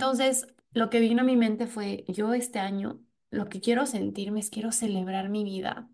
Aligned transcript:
Entonces, 0.00 0.46
lo 0.72 0.88
que 0.88 0.98
vino 0.98 1.20
a 1.20 1.24
mi 1.26 1.36
mente 1.36 1.66
fue, 1.66 2.06
yo 2.08 2.32
este 2.32 2.58
año 2.58 3.02
lo 3.28 3.50
que 3.50 3.60
quiero 3.60 3.84
sentirme 3.84 4.40
es 4.40 4.48
quiero 4.48 4.72
celebrar 4.72 5.28
mi 5.28 5.44
vida. 5.44 5.90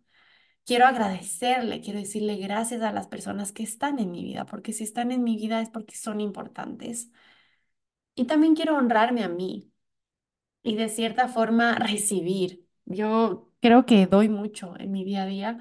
Quiero 0.65 0.87
agradecerle, 0.87 1.81
quiero 1.81 1.99
decirle 1.99 2.37
gracias 2.37 2.83
a 2.83 2.93
las 2.93 3.09
personas 3.09 3.51
que 3.51 3.65
están 3.65 3.99
en 3.99 4.13
mi 4.13 4.23
vida, 4.23 4.47
porque 4.47 4.73
si 4.73 4.85
están 4.85 5.11
en 5.11 5.25
mi 5.25 5.37
vida 5.37 5.61
es 5.61 5.71
porque 5.71 5.97
son 5.97 6.21
importantes. 6.21 7.11
Y 8.15 8.27
también 8.27 8.55
quiero 8.55 8.77
honrarme 8.77 9.25
a 9.25 9.29
mí 9.29 9.73
y 10.63 10.77
de 10.77 10.89
cierta 10.89 11.27
forma 11.27 11.75
recibir. 11.81 12.65
Yo 12.85 13.51
creo 13.61 13.87
que 13.87 14.07
doy 14.07 14.29
mucho 14.29 14.75
en 14.79 14.93
mi 14.93 15.03
día 15.05 15.25
a 15.25 15.27
día 15.27 15.59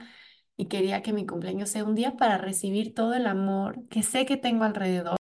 y 0.56 0.68
quería 0.68 1.02
que 1.02 1.14
mi 1.14 1.26
cumpleaños 1.26 1.70
sea 1.72 1.84
un 1.84 1.96
día 1.96 2.16
para 2.16 2.38
recibir 2.38 2.94
todo 2.94 3.16
el 3.16 3.26
amor 3.26 3.88
que 3.90 4.04
sé 4.04 4.28
que 4.28 4.38
tengo 4.38 4.66
alrededor. 4.66 5.18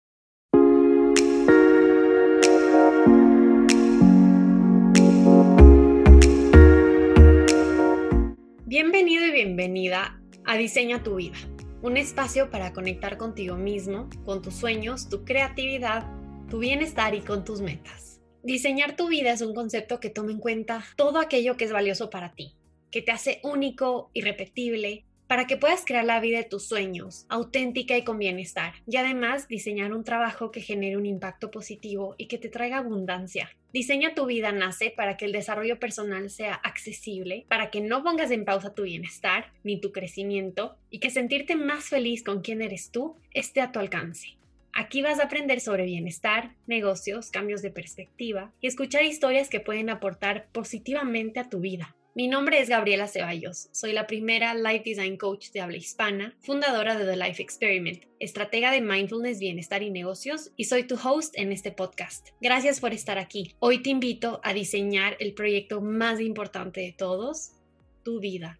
Bienvenido 8.75 9.23
y 9.23 9.29
bienvenida 9.29 10.19
a 10.45 10.57
Diseña 10.57 11.03
tu 11.03 11.17
vida, 11.17 11.37
un 11.83 11.95
espacio 11.95 12.49
para 12.49 12.73
conectar 12.73 13.19
contigo 13.19 13.55
mismo, 13.55 14.09
con 14.25 14.41
tus 14.41 14.55
sueños, 14.55 15.09
tu 15.09 15.23
creatividad, 15.25 16.07
tu 16.49 16.57
bienestar 16.57 17.13
y 17.13 17.21
con 17.21 17.45
tus 17.45 17.61
metas. 17.61 18.19
Diseñar 18.41 18.95
tu 18.95 19.09
vida 19.09 19.31
es 19.31 19.43
un 19.43 19.53
concepto 19.53 19.99
que 19.99 20.09
toma 20.09 20.31
en 20.31 20.39
cuenta 20.39 20.83
todo 20.97 21.19
aquello 21.19 21.55
que 21.55 21.65
es 21.65 21.71
valioso 21.71 22.09
para 22.09 22.33
ti, 22.33 22.57
que 22.89 23.03
te 23.03 23.11
hace 23.11 23.41
único, 23.43 24.09
irrepetible, 24.13 25.05
para 25.33 25.47
que 25.47 25.57
puedas 25.57 25.83
crear 25.83 26.05
la 26.05 26.19
vida 26.19 26.37
de 26.37 26.43
tus 26.43 26.67
sueños, 26.67 27.25
auténtica 27.27 27.97
y 27.97 28.03
con 28.03 28.19
bienestar, 28.19 28.75
y 28.85 28.97
además 28.97 29.47
diseñar 29.47 29.91
un 29.91 30.03
trabajo 30.03 30.51
que 30.51 30.61
genere 30.61 30.95
un 30.95 31.07
impacto 31.07 31.49
positivo 31.49 32.13
y 32.19 32.27
que 32.27 32.37
te 32.37 32.49
traiga 32.49 32.77
abundancia. 32.77 33.49
Diseña 33.73 34.13
tu 34.13 34.27
vida 34.27 34.51
nace 34.51 34.93
para 34.95 35.17
que 35.17 35.25
el 35.25 35.31
desarrollo 35.31 35.79
personal 35.79 36.29
sea 36.29 36.53
accesible, 36.53 37.47
para 37.49 37.71
que 37.71 37.81
no 37.81 38.03
pongas 38.03 38.29
en 38.29 38.45
pausa 38.45 38.75
tu 38.75 38.83
bienestar 38.83 39.51
ni 39.63 39.81
tu 39.81 39.91
crecimiento 39.91 40.77
y 40.91 40.99
que 40.99 41.09
sentirte 41.09 41.55
más 41.55 41.85
feliz 41.85 42.21
con 42.21 42.41
quien 42.41 42.61
eres 42.61 42.91
tú 42.91 43.15
esté 43.31 43.61
a 43.61 43.71
tu 43.71 43.79
alcance. 43.79 44.37
Aquí 44.71 45.01
vas 45.01 45.19
a 45.19 45.23
aprender 45.23 45.61
sobre 45.61 45.85
bienestar, 45.85 46.51
negocios, 46.67 47.31
cambios 47.31 47.63
de 47.63 47.71
perspectiva 47.71 48.51
y 48.61 48.67
escuchar 48.67 49.03
historias 49.03 49.49
que 49.49 49.59
pueden 49.59 49.89
aportar 49.89 50.45
positivamente 50.51 51.39
a 51.39 51.49
tu 51.49 51.59
vida. 51.59 51.95
Mi 52.15 52.27
nombre 52.27 52.59
es 52.59 52.69
Gabriela 52.69 53.07
Ceballos, 53.07 53.69
soy 53.71 53.91
la 53.91 54.05
primera 54.05 54.53
Life 54.53 54.83
Design 54.85 55.17
Coach 55.17 55.49
de 55.49 55.61
habla 55.61 55.77
hispana, 55.77 56.35
fundadora 56.41 56.95
de 56.95 57.05
The 57.05 57.17
Life 57.17 57.41
Experiment, 57.41 58.03
estratega 58.19 58.69
de 58.69 58.81
mindfulness, 58.81 59.39
bienestar 59.39 59.81
y 59.81 59.89
negocios, 59.89 60.51
y 60.55 60.65
soy 60.65 60.83
tu 60.83 60.93
host 60.93 61.33
en 61.35 61.51
este 61.51 61.71
podcast. 61.71 62.27
Gracias 62.39 62.79
por 62.79 62.93
estar 62.93 63.17
aquí. 63.17 63.55
Hoy 63.57 63.81
te 63.81 63.89
invito 63.89 64.41
a 64.43 64.53
diseñar 64.53 65.17
el 65.19 65.33
proyecto 65.33 65.81
más 65.81 66.19
importante 66.19 66.81
de 66.81 66.91
todos, 66.91 67.53
tu 68.03 68.19
vida. 68.19 68.59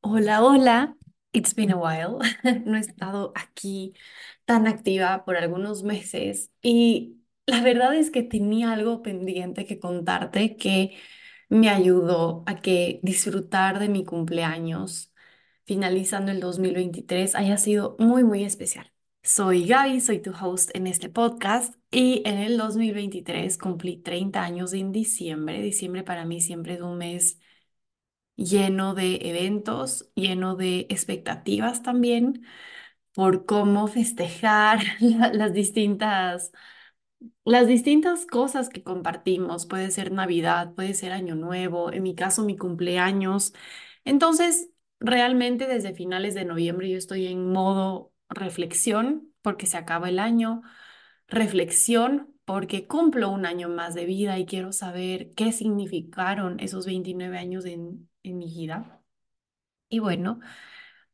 Hola, 0.00 0.42
hola. 0.42 0.96
It's 1.34 1.54
been 1.54 1.72
a 1.72 1.76
while. 1.76 2.26
No 2.64 2.78
he 2.78 2.80
estado 2.80 3.34
aquí 3.36 3.92
tan 4.46 4.66
activa 4.66 5.26
por 5.26 5.36
algunos 5.36 5.82
meses 5.82 6.50
y 6.62 7.19
la 7.50 7.62
verdad 7.62 7.94
es 7.94 8.10
que 8.10 8.22
tenía 8.22 8.72
algo 8.72 9.02
pendiente 9.02 9.66
que 9.66 9.78
contarte 9.80 10.56
que 10.56 10.96
me 11.48 11.68
ayudó 11.68 12.44
a 12.46 12.60
que 12.60 13.00
disfrutar 13.02 13.78
de 13.80 13.88
mi 13.88 14.04
cumpleaños 14.04 15.12
finalizando 15.64 16.30
el 16.32 16.40
2023 16.40 17.34
haya 17.34 17.56
sido 17.58 17.96
muy, 17.98 18.24
muy 18.24 18.44
especial. 18.44 18.92
Soy 19.22 19.66
Gaby, 19.66 20.00
soy 20.00 20.20
tu 20.20 20.32
host 20.32 20.70
en 20.74 20.86
este 20.86 21.08
podcast 21.10 21.74
y 21.90 22.22
en 22.24 22.38
el 22.38 22.56
2023 22.56 23.58
cumplí 23.58 23.96
30 23.98 24.42
años 24.42 24.72
en 24.72 24.92
diciembre. 24.92 25.60
Diciembre 25.60 26.02
para 26.04 26.24
mí 26.24 26.40
siempre 26.40 26.74
es 26.74 26.80
un 26.80 26.98
mes 26.98 27.38
lleno 28.36 28.94
de 28.94 29.16
eventos, 29.30 30.10
lleno 30.14 30.56
de 30.56 30.86
expectativas 30.90 31.82
también 31.82 32.44
por 33.14 33.46
cómo 33.46 33.88
festejar 33.88 34.80
las 35.00 35.52
distintas 35.52 36.52
las 37.44 37.66
distintas 37.66 38.26
cosas 38.26 38.68
que 38.68 38.82
compartimos, 38.82 39.66
puede 39.66 39.90
ser 39.90 40.12
Navidad, 40.12 40.74
puede 40.74 40.94
ser 40.94 41.12
Año 41.12 41.34
Nuevo, 41.34 41.92
en 41.92 42.02
mi 42.02 42.14
caso 42.14 42.44
mi 42.44 42.56
cumpleaños. 42.56 43.52
Entonces, 44.04 44.70
realmente 45.00 45.66
desde 45.66 45.94
finales 45.94 46.34
de 46.34 46.44
noviembre 46.44 46.90
yo 46.90 46.98
estoy 46.98 47.26
en 47.26 47.50
modo 47.52 48.12
reflexión 48.28 49.32
porque 49.42 49.66
se 49.66 49.76
acaba 49.78 50.08
el 50.08 50.18
año, 50.18 50.62
reflexión 51.28 52.34
porque 52.44 52.86
cumplo 52.86 53.30
un 53.30 53.46
año 53.46 53.68
más 53.68 53.94
de 53.94 54.04
vida 54.06 54.38
y 54.38 54.46
quiero 54.46 54.72
saber 54.72 55.32
qué 55.34 55.52
significaron 55.52 56.60
esos 56.60 56.86
29 56.86 57.38
años 57.38 57.64
en, 57.64 58.08
en 58.22 58.38
mi 58.38 58.46
vida. 58.46 59.02
Y 59.88 59.98
bueno, 59.98 60.40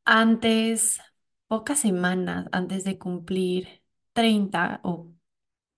antes, 0.04 1.00
pocas 1.48 1.80
semanas 1.80 2.46
antes 2.52 2.84
de 2.84 2.98
cumplir 2.98 3.82
30 4.14 4.80
o 4.84 5.12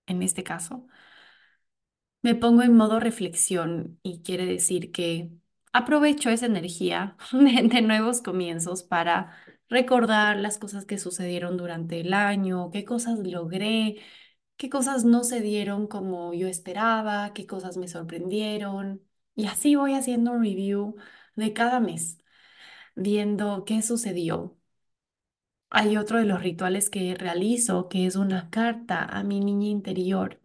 en 0.09 0.23
este 0.23 0.43
caso, 0.43 0.87
me 2.21 2.35
pongo 2.35 2.63
en 2.63 2.75
modo 2.75 2.99
reflexión 2.99 3.99
y 4.03 4.21
quiere 4.23 4.45
decir 4.45 4.91
que 4.91 5.31
aprovecho 5.73 6.29
esa 6.29 6.45
energía 6.47 7.15
de, 7.31 7.67
de 7.67 7.81
nuevos 7.81 8.21
comienzos 8.21 8.83
para 8.83 9.35
recordar 9.69 10.37
las 10.37 10.57
cosas 10.57 10.85
que 10.85 10.97
sucedieron 10.97 11.57
durante 11.57 11.99
el 12.01 12.13
año, 12.13 12.71
qué 12.71 12.83
cosas 12.85 13.19
logré, 13.19 13.97
qué 14.57 14.69
cosas 14.69 15.05
no 15.05 15.23
se 15.25 15.41
dieron 15.41 15.87
como 15.87 16.33
yo 16.35 16.47
esperaba, 16.49 17.33
qué 17.33 17.47
cosas 17.47 17.77
me 17.77 17.89
sorprendieron. 17.89 19.03
Y 19.35 19.47
así 19.47 19.75
voy 19.75 19.95
haciendo 19.95 20.33
un 20.33 20.43
review 20.43 20.97
de 21.35 21.53
cada 21.53 21.81
mes, 21.81 22.19
viendo 22.95 23.65
qué 23.65 23.83
sucedió. 23.83 24.58
Hay 25.71 25.97
otro 25.97 26.19
de 26.19 26.25
los 26.25 26.41
rituales 26.43 26.89
que 26.91 27.15
realizo, 27.15 27.89
que 27.89 28.05
es 28.05 28.15
una 28.15 28.49
carta 28.51 29.03
a 29.03 29.23
mi 29.23 29.39
niña 29.39 29.67
interior. 29.69 30.39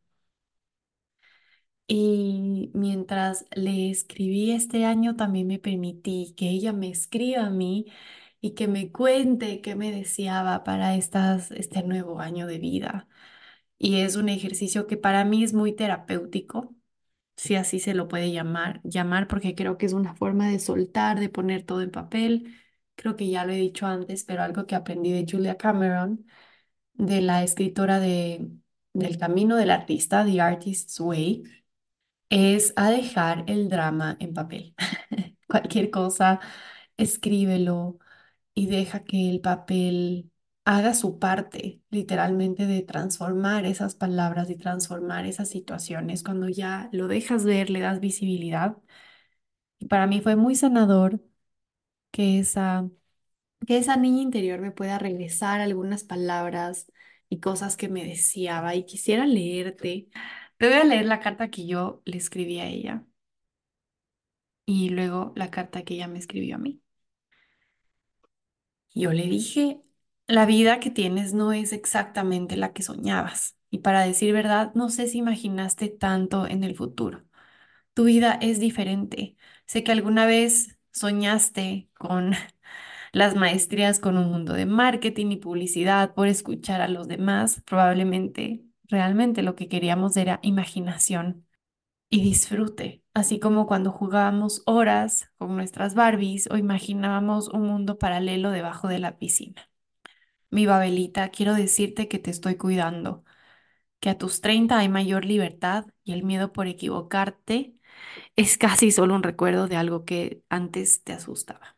Y 1.86 2.70
mientras 2.74 3.44
le 3.54 3.90
escribí 3.90 4.52
este 4.52 4.84
año, 4.86 5.16
también 5.16 5.46
me 5.48 5.58
permití 5.58 6.34
que 6.36 6.48
ella 6.50 6.72
me 6.72 6.88
escriba 6.90 7.44
a 7.46 7.50
mí 7.50 7.86
y 8.40 8.54
que 8.54 8.68
me 8.68 8.90
cuente 8.92 9.60
qué 9.60 9.74
me 9.76 9.92
deseaba 9.92 10.64
para 10.64 10.94
estas, 10.96 11.50
este 11.50 11.82
nuevo 11.82 12.20
año 12.20 12.46
de 12.46 12.58
vida. 12.58 13.06
Y 13.78 14.00
es 14.00 14.16
un 14.16 14.28
ejercicio 14.30 14.86
que 14.86 14.96
para 14.98 15.24
mí 15.24 15.44
es 15.44 15.54
muy 15.54 15.74
terapéutico, 15.74 16.74
si 17.36 17.56
así 17.56 17.80
se 17.80 17.94
lo 17.94 18.08
puede 18.08 18.32
llamar, 18.32 18.80
llamar 18.84 19.28
porque 19.28 19.54
creo 19.56 19.78
que 19.78 19.86
es 19.86 19.92
una 19.94 20.14
forma 20.16 20.48
de 20.50 20.58
soltar, 20.60 21.20
de 21.20 21.28
poner 21.30 21.64
todo 21.64 21.82
en 21.82 21.90
papel. 21.92 22.54
Creo 22.96 23.16
que 23.16 23.28
ya 23.28 23.44
lo 23.44 23.52
he 23.52 23.56
dicho 23.56 23.86
antes, 23.86 24.24
pero 24.24 24.42
algo 24.42 24.66
que 24.66 24.74
aprendí 24.76 25.12
de 25.12 25.26
Julia 25.30 25.56
Cameron, 25.56 26.26
de 26.94 27.22
la 27.22 27.42
escritora 27.44 28.00
de, 28.00 28.50
del 28.94 29.18
Camino 29.18 29.56
del 29.56 29.70
Artista, 29.70 30.24
The 30.26 30.40
Artist's 30.40 31.00
Way 31.00 31.44
es 32.30 32.72
a 32.76 32.90
dejar 32.90 33.44
el 33.48 33.68
drama 33.68 34.16
en 34.20 34.34
papel. 34.34 34.74
Cualquier 35.48 35.90
cosa, 35.90 36.40
escríbelo 36.96 37.98
y 38.54 38.66
deja 38.68 39.04
que 39.04 39.30
el 39.30 39.40
papel 39.40 40.30
haga 40.64 40.94
su 40.94 41.18
parte, 41.18 41.82
literalmente, 41.90 42.66
de 42.66 42.82
transformar 42.82 43.66
esas 43.66 43.94
palabras 43.96 44.50
y 44.50 44.56
transformar 44.56 45.26
esas 45.26 45.50
situaciones. 45.50 46.22
Cuando 46.24 46.48
ya 46.48 46.88
lo 46.92 47.08
dejas 47.08 47.44
ver, 47.44 47.70
le 47.70 47.80
das 47.80 48.00
visibilidad. 48.00 48.76
Y 49.78 49.86
para 49.86 50.06
mí 50.06 50.20
fue 50.20 50.36
muy 50.36 50.54
sanador 50.56 51.20
que 52.14 52.38
esa, 52.40 52.88
que 53.66 53.78
esa 53.78 53.96
niña 53.96 54.22
interior 54.22 54.60
me 54.60 54.72
pueda 54.72 54.98
regresar 54.98 55.60
algunas 55.60 56.04
palabras 56.04 56.92
y 57.30 57.40
cosas 57.40 57.76
que 57.76 57.88
me 57.88 58.04
deseaba 58.04 58.74
y 58.76 58.86
quisiera 58.86 59.26
leerte. 59.26 60.08
Te 60.58 60.68
voy 60.68 60.76
a 60.78 60.84
leer 60.84 61.06
la 61.06 61.20
carta 61.20 61.50
que 61.50 61.66
yo 61.66 62.02
le 62.06 62.18
escribí 62.18 62.60
a 62.60 62.66
ella 62.68 63.04
y 64.66 64.90
luego 64.90 65.32
la 65.36 65.50
carta 65.50 65.84
que 65.84 65.94
ella 65.94 66.06
me 66.08 66.18
escribió 66.18 66.56
a 66.56 66.58
mí. 66.58 66.82
Yo 68.94 69.12
le 69.12 69.24
dije, 69.26 69.80
la 70.26 70.46
vida 70.46 70.78
que 70.80 70.90
tienes 70.90 71.34
no 71.34 71.52
es 71.52 71.72
exactamente 71.72 72.56
la 72.56 72.72
que 72.72 72.82
soñabas. 72.82 73.56
Y 73.70 73.78
para 73.78 74.02
decir 74.06 74.32
verdad, 74.32 74.72
no 74.74 74.88
sé 74.90 75.08
si 75.08 75.18
imaginaste 75.18 75.88
tanto 75.88 76.46
en 76.46 76.62
el 76.64 76.76
futuro. 76.76 77.24
Tu 77.94 78.04
vida 78.04 78.38
es 78.42 78.60
diferente. 78.60 79.36
Sé 79.66 79.84
que 79.84 79.92
alguna 79.92 80.26
vez 80.26 80.73
soñaste 80.94 81.90
con 81.98 82.32
las 83.12 83.36
maestrías 83.36 84.00
con 84.00 84.18
un 84.18 84.30
mundo 84.32 84.54
de 84.54 84.66
marketing 84.66 85.32
y 85.32 85.36
publicidad 85.38 86.14
por 86.14 86.28
escuchar 86.28 86.80
a 86.82 86.88
los 86.88 87.08
demás. 87.08 87.62
Probablemente, 87.66 88.64
realmente 88.88 89.42
lo 89.42 89.56
que 89.56 89.68
queríamos 89.68 90.16
era 90.16 90.40
imaginación 90.42 91.46
y 92.10 92.22
disfrute, 92.22 93.02
así 93.14 93.40
como 93.40 93.66
cuando 93.66 93.92
jugábamos 93.92 94.62
horas 94.66 95.30
con 95.38 95.56
nuestras 95.56 95.94
Barbies 95.94 96.48
o 96.50 96.56
imaginábamos 96.58 97.48
un 97.48 97.62
mundo 97.68 97.98
paralelo 97.98 98.50
debajo 98.50 98.88
de 98.88 99.00
la 99.00 99.18
piscina. 99.18 99.70
Mi 100.50 100.66
Babelita, 100.66 101.30
quiero 101.30 101.54
decirte 101.54 102.08
que 102.08 102.18
te 102.18 102.30
estoy 102.30 102.56
cuidando. 102.56 103.24
que 104.00 104.10
a 104.10 104.18
tus 104.18 104.40
30 104.40 104.78
hay 104.78 104.88
mayor 104.88 105.24
libertad 105.24 105.86
y 106.04 106.12
el 106.12 106.24
miedo 106.24 106.52
por 106.52 106.66
equivocarte 106.68 107.76
es 108.36 108.58
casi 108.58 108.90
solo 108.90 109.14
un 109.14 109.22
recuerdo 109.22 109.68
de 109.68 109.76
algo 109.76 110.04
que 110.04 110.42
antes 110.48 111.02
te 111.04 111.12
asustaba. 111.12 111.76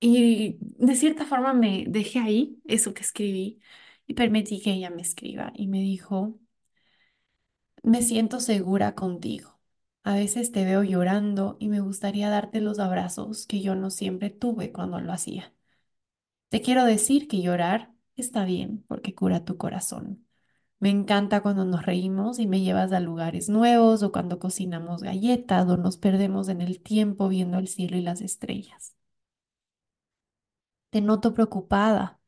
Y 0.00 0.58
de 0.60 0.94
cierta 0.96 1.26
forma 1.26 1.52
me 1.54 1.84
dejé 1.88 2.20
ahí 2.20 2.60
eso 2.66 2.94
que 2.94 3.02
escribí 3.02 3.60
y 4.06 4.14
permití 4.14 4.60
que 4.62 4.72
ella 4.72 4.90
me 4.90 5.02
escriba 5.02 5.52
y 5.56 5.66
me 5.68 5.80
dijo, 5.80 6.38
me 7.82 8.02
siento 8.02 8.38
segura 8.40 8.94
contigo. 8.94 9.58
A 10.04 10.14
veces 10.14 10.52
te 10.52 10.64
veo 10.64 10.82
llorando 10.84 11.56
y 11.60 11.68
me 11.68 11.80
gustaría 11.80 12.30
darte 12.30 12.60
los 12.60 12.78
abrazos 12.78 13.46
que 13.46 13.60
yo 13.62 13.74
no 13.74 13.90
siempre 13.90 14.30
tuve 14.30 14.70
cuando 14.72 15.00
lo 15.00 15.12
hacía. 15.12 15.52
Te 16.50 16.62
quiero 16.62 16.84
decir 16.86 17.28
que 17.28 17.42
llorar 17.42 17.92
está 18.16 18.44
bien 18.46 18.84
porque 18.88 19.14
cura 19.16 19.44
tu 19.46 19.58
corazón. 19.58 20.27
Me 20.80 20.90
encanta 20.90 21.40
cuando 21.40 21.64
nos 21.64 21.86
reímos 21.86 22.38
y 22.40 22.46
me 22.48 22.60
llevas 22.60 22.90
a 22.92 22.98
lugares 23.00 23.48
nuevos 23.48 24.02
o 24.02 24.10
cuando 24.12 24.38
cocinamos 24.40 25.02
galletas 25.04 25.68
o 25.68 25.76
nos 25.76 25.96
perdemos 25.98 26.48
en 26.48 26.60
el 26.62 26.80
tiempo 26.80 27.28
viendo 27.28 27.58
el 27.58 27.68
cielo 27.68 27.96
y 27.96 28.02
las 28.02 28.20
estrellas. 28.22 28.94
Te 30.90 31.00
noto 31.00 31.34
preocupada, 31.34 32.20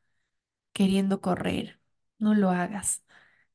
queriendo 0.73 1.21
correr. 1.21 1.79
No 2.19 2.33
lo 2.35 2.49
hagas. 2.51 3.03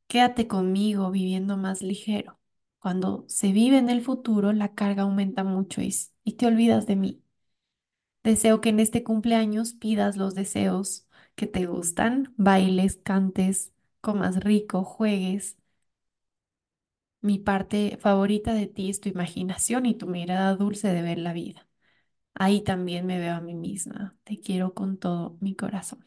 Quédate 0.09 0.49
conmigo 0.49 1.11
viviendo 1.13 1.57
más 1.57 1.83
ligero. 1.83 2.41
Cuando 2.81 3.25
se 3.29 3.53
vive 3.53 3.79
en 3.79 3.91
el 3.91 4.03
futuro, 4.03 4.53
la 4.53 4.75
carga 4.75 5.05
aumenta 5.05 5.45
mucho 5.45 5.83
y, 5.83 5.95
y 6.25 6.35
te 6.35 6.47
olvidas 6.47 6.87
de 6.87 6.97
mí. 6.97 7.23
Deseo 8.25 8.61
que 8.61 8.69
en 8.71 8.81
este 8.81 9.03
cumpleaños 9.05 9.73
pidas 9.75 10.17
los 10.17 10.35
deseos 10.35 11.07
que 11.35 11.47
te 11.47 11.67
gustan, 11.67 12.35
bailes, 12.37 12.97
cantes, 13.03 13.73
comas 14.07 14.37
rico, 14.39 14.85
juegues. 14.85 15.57
Mi 17.21 17.39
parte 17.39 17.99
favorita 18.01 18.55
de 18.55 18.67
ti 18.67 18.89
es 18.91 19.01
tu 19.01 19.09
imaginación 19.11 19.85
y 19.87 19.95
tu 19.95 20.07
mirada 20.07 20.55
dulce 20.57 20.89
de 20.89 21.03
ver 21.03 21.19
la 21.19 21.33
vida. 21.35 21.69
Ahí 22.35 22.63
también 22.63 23.07
me 23.07 23.19
veo 23.21 23.35
a 23.37 23.41
mí 23.43 23.55
misma. 23.57 24.17
Te 24.25 24.41
quiero 24.41 24.75
con 24.75 24.99
todo 24.99 25.37
mi 25.41 25.57
corazón. 25.57 26.05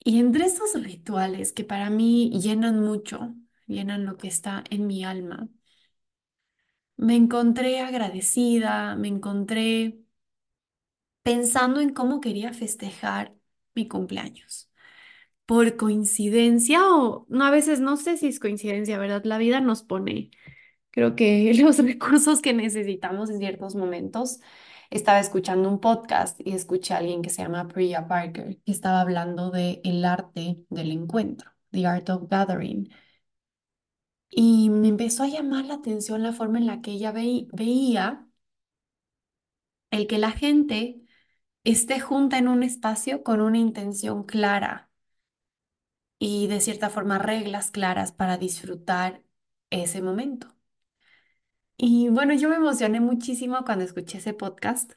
Y 0.00 0.18
entre 0.18 0.44
estos 0.46 0.72
rituales 0.82 1.52
que 1.52 1.62
para 1.64 1.88
mí 1.90 2.30
llenan 2.40 2.80
mucho, 2.80 3.34
llenan 3.66 4.04
lo 4.06 4.16
que 4.16 4.26
está 4.28 4.64
en 4.70 4.86
mi 4.88 5.04
alma, 5.04 5.48
me 6.96 7.16
encontré 7.16 7.80
agradecida, 7.80 8.94
me 8.96 9.08
encontré 9.08 10.00
pensando 11.22 11.80
en 11.80 11.90
cómo 11.94 12.20
quería 12.20 12.52
festejar 12.52 13.34
mi 13.74 13.86
cumpleaños. 13.88 14.67
Por 15.48 15.76
coincidencia 15.78 16.82
o 16.94 17.26
no, 17.30 17.46
a 17.46 17.50
veces 17.50 17.80
no 17.80 17.96
sé 17.96 18.18
si 18.18 18.28
es 18.28 18.40
coincidencia, 18.40 18.98
¿verdad? 18.98 19.22
La 19.26 19.38
vida 19.38 19.60
nos 19.62 19.82
pone 19.82 20.30
Creo 20.92 21.16
que 21.16 21.54
los 21.62 21.78
recursos 21.78 22.42
que 22.42 22.54
necesitamos 22.54 23.30
en 23.30 23.38
ciertos 23.40 23.74
momentos. 23.76 24.40
Estaba 24.90 25.20
escuchando 25.20 25.68
un 25.70 25.80
podcast 25.80 26.40
y 26.44 26.52
escuché 26.54 26.94
a 26.94 26.98
alguien 26.98 27.22
que 27.22 27.30
se 27.30 27.42
llama 27.42 27.68
Priya 27.68 28.08
Parker, 28.08 28.58
que 28.64 28.72
estaba 28.72 29.00
hablando 29.02 29.50
de 29.52 29.80
el 29.84 30.04
arte 30.04 30.58
del 30.70 30.92
encuentro, 30.92 31.50
the 31.72 31.86
art 31.86 32.10
of 32.10 32.28
gathering. 32.30 32.90
Y 34.30 34.70
me 34.70 34.88
empezó 34.88 35.22
a 35.24 35.28
llamar 35.28 35.66
la 35.66 35.74
atención 35.74 36.22
la 36.22 36.32
forma 36.32 36.56
en 36.58 36.66
la 36.66 36.80
que 36.82 36.92
ella 36.92 37.12
veí- 37.12 37.46
veía 37.52 38.26
el 39.90 40.06
que 40.06 40.16
la 40.18 40.30
gente 40.32 41.00
esté 41.64 42.00
junta 42.00 42.38
en 42.38 42.48
un 42.48 42.62
espacio 42.64 43.22
con 43.24 43.40
una 43.42 43.58
intención 43.58 44.24
clara 44.24 44.87
y 46.18 46.46
de 46.48 46.60
cierta 46.60 46.90
forma 46.90 47.18
reglas 47.18 47.70
claras 47.70 48.12
para 48.12 48.38
disfrutar 48.38 49.22
ese 49.70 50.02
momento. 50.02 50.48
Y 51.78 52.08
bueno, 52.10 52.34
yo 52.34 52.48
me 52.50 52.56
emocioné 52.56 53.00
muchísimo 53.00 53.64
cuando 53.64 53.84
escuché 53.84 54.18
ese 54.18 54.32
podcast 54.34 54.92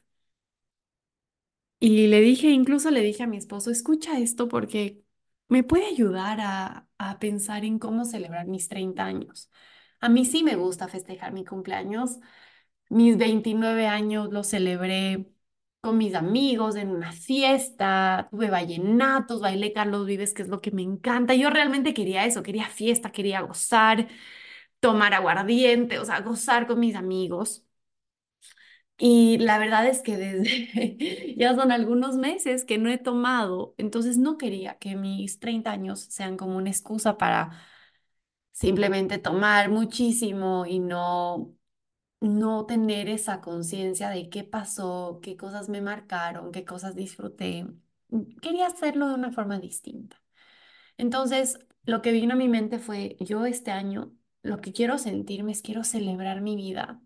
Y 1.80 2.06
le 2.06 2.20
dije, 2.20 2.48
incluso 2.50 2.90
le 2.90 3.00
dije 3.02 3.24
a 3.24 3.26
mi 3.26 3.36
esposo, 3.36 3.70
escucha 3.70 4.18
esto 4.18 4.46
porque 4.48 5.02
me 5.48 5.64
puede 5.64 5.86
ayudar 5.86 6.38
a, 6.40 6.88
a 6.98 7.18
pensar 7.18 7.64
en 7.64 7.78
cómo 7.80 8.04
celebrar 8.04 8.46
mis 8.46 8.68
30 8.68 9.04
años. 9.04 9.50
A 10.00 10.08
mí 10.08 10.24
sí 10.24 10.44
me 10.44 10.54
gusta 10.56 10.86
festejar 10.88 11.32
mi 11.32 11.44
cumpleaños. 11.44 12.18
Mis 12.90 13.16
29 13.18 13.86
años 13.88 14.32
los 14.32 14.48
celebré 14.48 15.26
con 15.82 15.98
mis 15.98 16.14
amigos 16.14 16.76
en 16.76 16.90
una 16.90 17.12
fiesta, 17.12 18.28
tuve 18.30 18.50
vallenatos, 18.50 19.40
bailé 19.42 19.72
Carlos 19.74 20.06
Vives, 20.06 20.34
que 20.34 20.42
es 20.42 20.48
lo 20.48 20.60
que 20.62 20.70
me 20.72 20.82
encanta. 20.82 21.34
Yo 21.34 21.50
realmente 21.50 21.94
quería 21.94 22.24
eso, 22.26 22.42
quería 22.44 22.68
fiesta, 22.68 23.12
quería 23.12 23.42
gozar, 23.42 24.08
tomar 24.80 25.14
aguardiente, 25.14 25.98
o 26.00 26.04
sea, 26.06 26.20
gozar 26.22 26.66
con 26.68 26.80
mis 26.80 26.96
amigos. 26.96 27.64
Y 28.98 29.38
la 29.38 29.58
verdad 29.58 29.86
es 29.86 30.00
que 30.02 30.16
desde 30.16 31.34
ya 31.38 31.54
son 31.56 31.72
algunos 31.72 32.16
meses 32.16 32.64
que 32.64 32.78
no 32.78 32.88
he 32.90 32.98
tomado, 32.98 33.74
entonces 33.78 34.16
no 34.18 34.38
quería 34.38 34.78
que 34.78 34.94
mis 34.96 35.40
30 35.40 35.72
años 35.72 36.00
sean 36.00 36.36
como 36.36 36.56
una 36.56 36.70
excusa 36.70 37.18
para 37.18 37.50
simplemente 38.52 39.18
tomar 39.18 39.70
muchísimo 39.70 40.66
y 40.66 40.78
no, 40.80 41.54
no 42.22 42.66
tener 42.66 43.08
esa 43.08 43.40
conciencia 43.40 44.10
de 44.10 44.30
qué 44.30 44.44
pasó, 44.44 45.20
qué 45.22 45.36
cosas 45.36 45.68
me 45.68 45.80
marcaron, 45.82 46.52
qué 46.52 46.64
cosas 46.64 46.94
disfruté. 46.96 47.66
Quería 48.42 48.66
hacerlo 48.68 49.08
de 49.08 49.14
una 49.14 49.32
forma 49.32 49.58
distinta. 49.58 50.22
Entonces, 50.98 51.58
lo 51.84 52.02
que 52.02 52.12
vino 52.12 52.34
a 52.34 52.36
mi 52.36 52.48
mente 52.48 52.78
fue, 52.78 53.16
yo 53.20 53.46
este 53.46 53.70
año 53.72 54.12
lo 54.42 54.60
que 54.60 54.72
quiero 54.72 54.98
sentirme 54.98 55.52
es 55.52 55.62
quiero 55.62 55.84
celebrar 55.84 56.40
mi 56.42 56.56
vida 56.56 57.02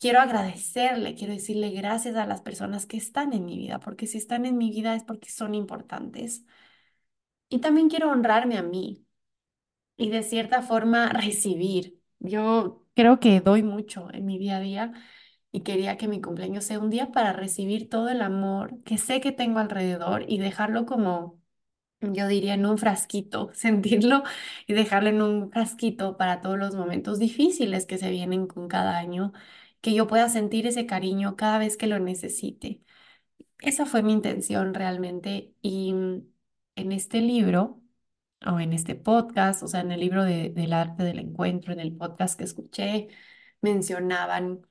Quiero 0.00 0.20
agradecerle, 0.20 1.14
quiero 1.14 1.34
decirle 1.34 1.70
gracias 1.70 2.16
a 2.16 2.26
las 2.26 2.40
personas 2.40 2.86
que 2.86 2.96
están 2.96 3.34
en 3.34 3.44
mi 3.44 3.58
vida, 3.58 3.80
porque 3.80 4.06
si 4.06 4.16
están 4.18 4.46
en 4.46 4.56
mi 4.58 4.70
vida 4.70 4.94
es 4.94 5.04
porque 5.04 5.30
son 5.30 5.54
importantes. 5.54 6.44
Y 7.48 7.60
también 7.60 7.88
quiero 7.88 8.10
honrarme 8.10 8.56
a 8.58 8.62
mí 8.62 9.06
y 9.96 10.10
de 10.10 10.22
cierta 10.22 10.62
forma 10.62 11.08
recibir. 11.12 12.00
Yo 12.20 12.86
creo 13.00 13.20
que 13.20 13.40
doy 13.40 13.62
mucho 13.62 14.08
en 14.12 14.26
mi 14.26 14.38
día 14.38 14.58
a 14.58 14.60
día 14.60 14.92
y 15.52 15.62
quería 15.62 15.96
que 15.96 16.08
mi 16.08 16.20
cumpleaños 16.20 16.64
sea 16.64 16.78
un 16.80 16.90
día 16.90 17.12
para 17.12 17.32
recibir 17.32 17.88
todo 17.88 18.08
el 18.10 18.22
amor 18.22 18.82
que 18.84 18.98
sé 18.98 19.20
que 19.20 19.32
tengo 19.32 19.58
alrededor 19.58 20.24
y 20.28 20.38
dejarlo 20.38 20.86
como, 20.86 21.40
yo 22.00 22.28
diría, 22.28 22.54
en 22.54 22.66
un 22.66 22.78
frasquito, 22.78 23.50
sentirlo 23.54 24.24
y 24.66 24.74
dejarlo 24.74 25.10
en 25.10 25.22
un 25.22 25.50
frasquito 25.52 26.16
para 26.18 26.40
todos 26.42 26.58
los 26.58 26.74
momentos 26.76 27.18
difíciles 27.18 27.86
que 27.86 27.98
se 27.98 28.10
vienen 28.10 28.46
con 28.46 28.68
cada 28.68 28.98
año 28.98 29.32
que 29.82 29.94
yo 29.94 30.06
pueda 30.08 30.28
sentir 30.28 30.66
ese 30.66 30.86
cariño 30.86 31.36
cada 31.36 31.58
vez 31.58 31.76
que 31.78 31.86
lo 31.88 31.98
necesite. 32.00 32.82
Esa 33.60 33.86
fue 33.86 34.02
mi 34.02 34.12
intención 34.12 34.74
realmente. 34.74 35.54
Y 35.62 35.94
en 36.76 36.92
este 36.92 37.20
libro, 37.20 37.79
o 38.46 38.60
en 38.60 38.72
este 38.72 38.94
podcast, 38.94 39.62
o 39.62 39.68
sea, 39.68 39.80
en 39.80 39.92
el 39.92 40.00
libro 40.00 40.24
de- 40.24 40.50
del 40.50 40.72
arte 40.72 41.02
del 41.04 41.18
encuentro, 41.18 41.72
en 41.72 41.80
el 41.80 41.96
podcast 41.96 42.38
que 42.38 42.44
escuché, 42.44 43.08
mencionaban 43.60 44.66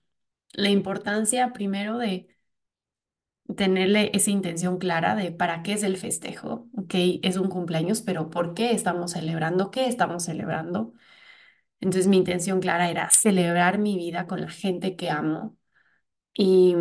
la 0.53 0.69
importancia 0.69 1.53
primero 1.53 1.97
de 1.97 2.29
tenerle 3.55 4.11
esa 4.13 4.29
intención 4.31 4.77
clara 4.77 5.15
de 5.15 5.31
para 5.31 5.63
qué 5.63 5.73
es 5.73 5.83
el 5.83 5.97
festejo, 5.97 6.69
ok, 6.77 6.93
es 7.23 7.38
un 7.38 7.49
cumpleaños, 7.49 8.01
pero 8.01 8.29
¿por 8.29 8.53
qué 8.53 8.71
estamos 8.71 9.11
celebrando? 9.11 9.71
¿Qué 9.71 9.88
estamos 9.88 10.23
celebrando? 10.23 10.93
Entonces 11.81 12.07
mi 12.07 12.17
intención 12.17 12.61
clara 12.61 12.89
era 12.91 13.09
celebrar 13.11 13.79
mi 13.79 13.97
vida 13.97 14.27
con 14.27 14.41
la 14.41 14.49
gente 14.49 14.95
que 14.95 15.09
amo 15.11 15.57
y 16.33 16.75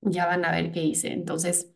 ya 0.00 0.26
van 0.26 0.44
a 0.44 0.50
ver 0.52 0.72
qué 0.72 0.82
hice. 0.84 1.12
Entonces, 1.12 1.70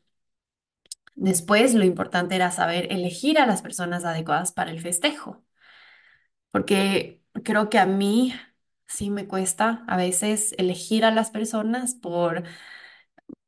después 1.14 1.74
lo 1.74 1.84
importante 1.84 2.34
era 2.36 2.50
saber 2.50 2.92
elegir 2.92 3.38
a 3.38 3.46
las 3.46 3.62
personas 3.62 4.04
adecuadas 4.04 4.52
para 4.52 4.70
el 4.70 4.80
festejo, 4.80 5.44
porque 6.50 7.22
creo 7.44 7.68
que 7.70 7.78
a 7.78 7.86
mí 7.86 8.34
sí 8.86 9.10
me 9.10 9.26
cuesta 9.26 9.84
a 9.88 9.96
veces 9.96 10.54
elegir 10.58 11.04
a 11.04 11.10
las 11.10 11.30
personas 11.30 11.94
por, 11.94 12.44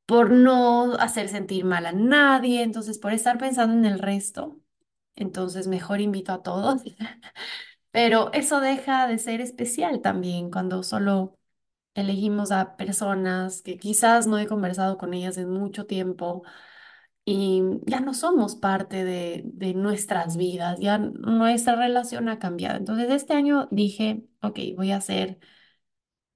por 0.07 0.31
no 0.31 0.95
hacer 0.97 1.29
sentir 1.29 1.65
mal 1.65 1.87
a 1.87 1.93
nadie, 1.93 2.63
entonces 2.63 2.99
por 2.99 3.13
estar 3.13 3.39
pensando 3.39 3.75
en 3.77 3.85
el 3.93 3.99
resto. 3.99 4.61
Entonces, 5.17 5.69
mejor 5.69 6.01
invito 6.01 6.33
a 6.33 6.43
todos, 6.43 6.83
pero 7.91 8.33
eso 8.33 8.61
deja 8.61 9.07
de 9.09 9.19
ser 9.19 9.41
especial 9.41 10.01
también 10.03 10.51
cuando 10.51 10.83
solo 10.83 11.39
elegimos 11.95 12.53
a 12.53 12.77
personas 12.77 13.63
que 13.63 13.79
quizás 13.79 14.27
no 14.29 14.39
he 14.39 14.47
conversado 14.49 14.99
con 14.99 15.15
ellas 15.15 15.39
en 15.39 15.51
mucho 15.51 15.87
tiempo 15.87 16.45
y 17.25 17.63
ya 17.87 18.01
no 18.01 18.15
somos 18.15 18.57
parte 18.57 19.05
de, 19.05 19.43
de 19.47 19.75
nuestras 19.75 20.37
vidas, 20.37 20.79
ya 20.81 20.99
nuestra 20.99 21.77
relación 21.77 22.29
ha 22.29 22.39
cambiado. 22.39 22.77
Entonces, 22.79 23.11
este 23.11 23.35
año 23.35 23.69
dije, 23.71 24.25
ok, 24.43 24.59
voy 24.77 24.93
a 24.93 24.97
hacer 24.99 25.39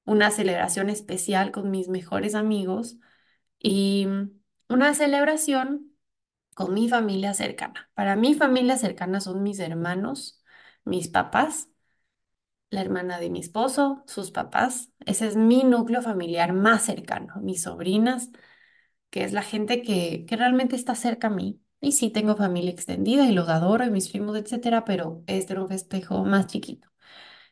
una 0.05 0.31
celebración 0.31 0.91
especial 0.91 1.51
con 1.53 1.71
mis 1.71 1.89
mejores 1.89 2.35
amigos 2.35 2.97
y 3.61 4.09
una 4.69 4.95
celebración 4.95 5.93
con 6.55 6.75
mi 6.75 6.89
familia 6.89 7.35
cercana. 7.35 7.91
Para 7.95 8.17
mi 8.17 8.35
familia 8.35 8.77
cercana 8.79 9.21
son 9.21 9.43
mis 9.45 9.61
hermanos, 9.61 10.43
mis 10.85 11.09
papás, 11.09 11.71
la 12.71 12.81
hermana 12.83 13.19
de 13.19 13.31
mi 13.31 13.41
esposo, 13.41 14.03
sus 14.07 14.31
papás. 14.31 14.91
Ese 15.07 15.27
es 15.27 15.37
mi 15.37 15.65
núcleo 15.65 16.03
familiar 16.03 16.53
más 16.53 16.83
cercano, 16.85 17.35
mis 17.41 17.63
sobrinas, 17.63 18.31
que 19.11 19.25
es 19.25 19.33
la 19.33 19.43
gente 19.43 19.83
que, 19.83 20.25
que 20.27 20.37
realmente 20.37 20.77
está 20.77 20.95
cerca 20.95 21.29
a 21.29 21.31
mí. 21.31 21.61
Y 21.81 21.93
sí, 21.93 22.11
tengo 22.11 22.37
familia 22.37 22.71
extendida 22.73 23.27
y 23.29 23.33
los 23.33 23.49
adoro, 23.49 23.85
y 23.85 23.91
mis 23.91 24.09
primos, 24.09 24.37
etcétera, 24.37 24.85
pero 24.85 25.23
este 25.27 25.53
era 25.55 25.63
un 25.63 25.69
festejo 25.69 26.25
más 26.25 26.47
chiquito. 26.49 26.89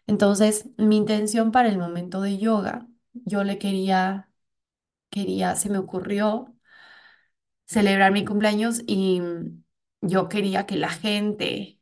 Entonces, 0.06 0.66
mi 0.78 0.96
intención 0.98 1.52
para 1.52 1.68
el 1.68 1.78
momento 1.78 2.20
de 2.22 2.38
yoga, 2.38 2.88
yo 3.14 3.44
le 3.44 3.58
quería, 3.58 4.30
quería, 5.10 5.56
se 5.56 5.70
me 5.70 5.78
ocurrió 5.78 6.54
celebrar 7.66 8.12
mi 8.12 8.24
cumpleaños 8.24 8.82
y 8.86 9.20
mm, 9.20 9.64
yo 10.02 10.28
quería 10.28 10.66
que 10.66 10.76
la 10.76 10.88
gente 10.90 11.80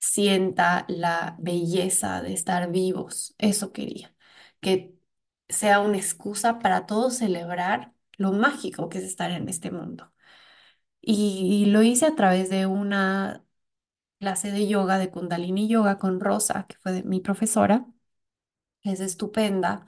sienta 0.00 0.84
la 0.88 1.36
belleza 1.40 2.22
de 2.22 2.32
estar 2.34 2.70
vivos. 2.72 3.34
Eso 3.38 3.72
quería, 3.72 4.14
que 4.60 4.94
sea 5.48 5.80
una 5.80 5.98
excusa 5.98 6.58
para 6.58 6.86
todos 6.86 7.16
celebrar 7.18 7.94
lo 8.20 8.32
mágico 8.32 8.88
que 8.90 8.98
es 8.98 9.04
estar 9.04 9.30
en 9.32 9.48
este 9.48 9.70
mundo. 9.70 10.12
Y, 11.00 11.66
lo 11.66 11.82
hice 11.82 12.06
a 12.06 12.14
través 12.16 12.50
de 12.50 12.66
una 12.66 13.44
clase 14.20 14.52
de 14.52 14.68
yoga, 14.68 14.98
de 14.98 15.10
Kundalini 15.10 15.68
Yoga 15.68 15.98
con 15.98 16.20
Rosa, 16.20 16.66
que 16.68 16.76
fue 16.78 17.02
mi 17.04 17.20
profesora, 17.20 17.86
es 18.82 19.00
estupenda 19.00 19.86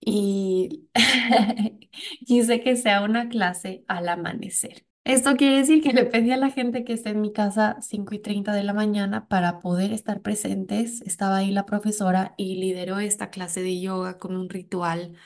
y 0.00 0.88
quise 2.26 2.60
que 2.62 2.76
sea 2.76 3.02
una 3.02 3.28
clase 3.28 3.84
al 3.88 4.08
amanecer. 4.08 4.86
Esto 5.04 5.36
quiere 5.36 5.58
decir 5.58 5.82
que 5.82 5.92
le 5.92 6.06
pedí 6.06 6.32
a 6.32 6.36
la 6.38 6.50
gente 6.50 6.84
que 6.84 6.94
esté 6.94 7.10
en 7.10 7.20
mi 7.20 7.32
casa 7.32 7.76
5 7.82 8.14
y 8.14 8.20
30 8.20 8.54
de 8.54 8.64
la 8.64 8.72
mañana 8.74 9.28
para 9.28 9.60
poder 9.60 9.92
estar 9.92 10.22
presentes. 10.22 11.02
Estaba 11.02 11.38
ahí 11.38 11.52
la 11.52 11.66
profesora 11.66 12.34
y 12.38 12.56
lideró 12.56 12.98
esta 12.98 13.30
clase 13.30 13.62
de 13.62 13.80
yoga 13.80 14.18
con 14.18 14.36
un 14.36 14.48
ritual, 14.48 15.16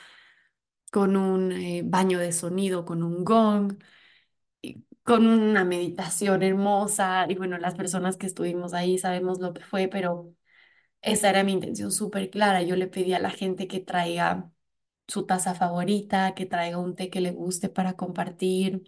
con 0.91 1.17
un 1.17 1.53
eh, 1.53 1.83
baño 1.85 2.19
de 2.19 2.33
sonido, 2.33 2.85
con 2.85 3.03
un 3.03 3.25
gong, 3.25 3.79
y 4.63 4.85
con 5.05 5.27
una 5.29 5.65
meditación 5.65 6.43
hermosa. 6.43 7.27
Y 7.29 7.37
bueno, 7.37 7.59
las 7.59 7.75
personas 7.75 8.17
que 8.17 8.27
estuvimos 8.27 8.75
ahí 8.75 8.99
sabemos 8.99 9.41
lo 9.41 9.55
que 9.55 9.63
fue, 9.65 9.89
pero 9.89 10.35
esa 11.03 11.31
era 11.31 11.45
mi 11.45 11.53
intención 11.55 11.93
súper 11.93 12.31
clara. 12.31 12.63
Yo 12.63 12.77
le 12.77 12.89
pedí 12.89 13.15
a 13.15 13.21
la 13.21 13.31
gente 13.31 13.69
que 13.69 13.81
traiga 13.81 14.51
su 15.09 15.27
taza 15.27 15.55
favorita, 15.55 16.35
que 16.35 16.47
traiga 16.47 16.79
un 16.79 16.97
té 16.97 17.11
que 17.11 17.21
le 17.23 17.33
guste 17.33 17.69
para 17.71 17.95
compartir. 17.95 18.85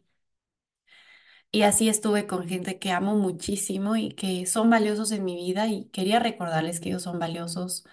Y 1.52 1.62
así 1.62 1.88
estuve 1.88 2.26
con 2.26 2.48
gente 2.48 2.78
que 2.78 2.92
amo 2.92 3.16
muchísimo 3.16 3.96
y 3.96 4.10
que 4.12 4.46
son 4.46 4.70
valiosos 4.70 5.10
en 5.12 5.24
mi 5.24 5.34
vida 5.36 5.66
y 5.68 5.86
quería 5.90 6.20
recordarles 6.20 6.80
que 6.80 6.90
ellos 6.90 7.02
son 7.02 7.18
valiosos 7.18 7.84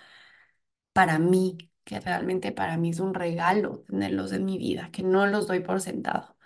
para 0.94 1.20
mí, 1.20 1.58
que 1.88 2.02
realmente 2.02 2.54
para 2.54 2.78
mí 2.78 2.92
es 2.92 3.02
un 3.02 3.16
regalo 3.16 3.80
tenerlos 3.88 4.34
en 4.34 4.46
mi 4.46 4.60
vida, 4.60 4.92
que 4.94 5.04
no 5.04 5.28
los 5.28 5.48
doy 5.48 5.62
por 5.62 5.82
sentado. 5.82 6.38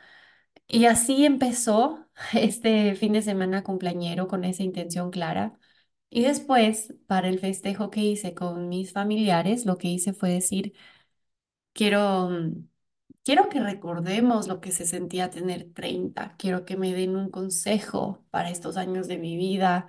Y 0.68 0.86
así 0.86 1.26
empezó 1.26 2.08
este 2.34 2.96
fin 2.96 3.14
de 3.14 3.22
semana 3.24 3.64
cumpleañero 3.64 4.28
con 4.28 4.44
esa 4.46 4.64
intención 4.64 5.12
clara. 5.12 5.60
Y 6.10 6.24
después, 6.24 6.96
para 7.08 7.30
el 7.30 7.40
festejo 7.40 7.90
que 7.92 8.02
hice 8.02 8.34
con 8.36 8.70
mis 8.70 8.94
familiares, 8.94 9.66
lo 9.66 9.78
que 9.78 9.90
hice 9.90 10.14
fue 10.14 10.32
decir, 10.32 10.74
quiero 11.74 12.30
mm, 12.30 12.68
Quiero 13.26 13.50
que 13.50 13.60
recordemos 13.62 14.48
lo 14.50 14.62
que 14.62 14.72
se 14.72 14.86
sentía 14.88 15.30
tener 15.32 15.74
treinta 15.74 16.36
Quiero 16.38 16.66
que 16.66 16.78
me 16.78 16.94
den 16.94 17.16
un 17.18 17.32
consejo 17.32 18.26
para 18.32 18.50
estos 18.52 18.78
años 18.78 19.08
de 19.08 19.18
mi 19.20 19.38
vida. 19.38 19.88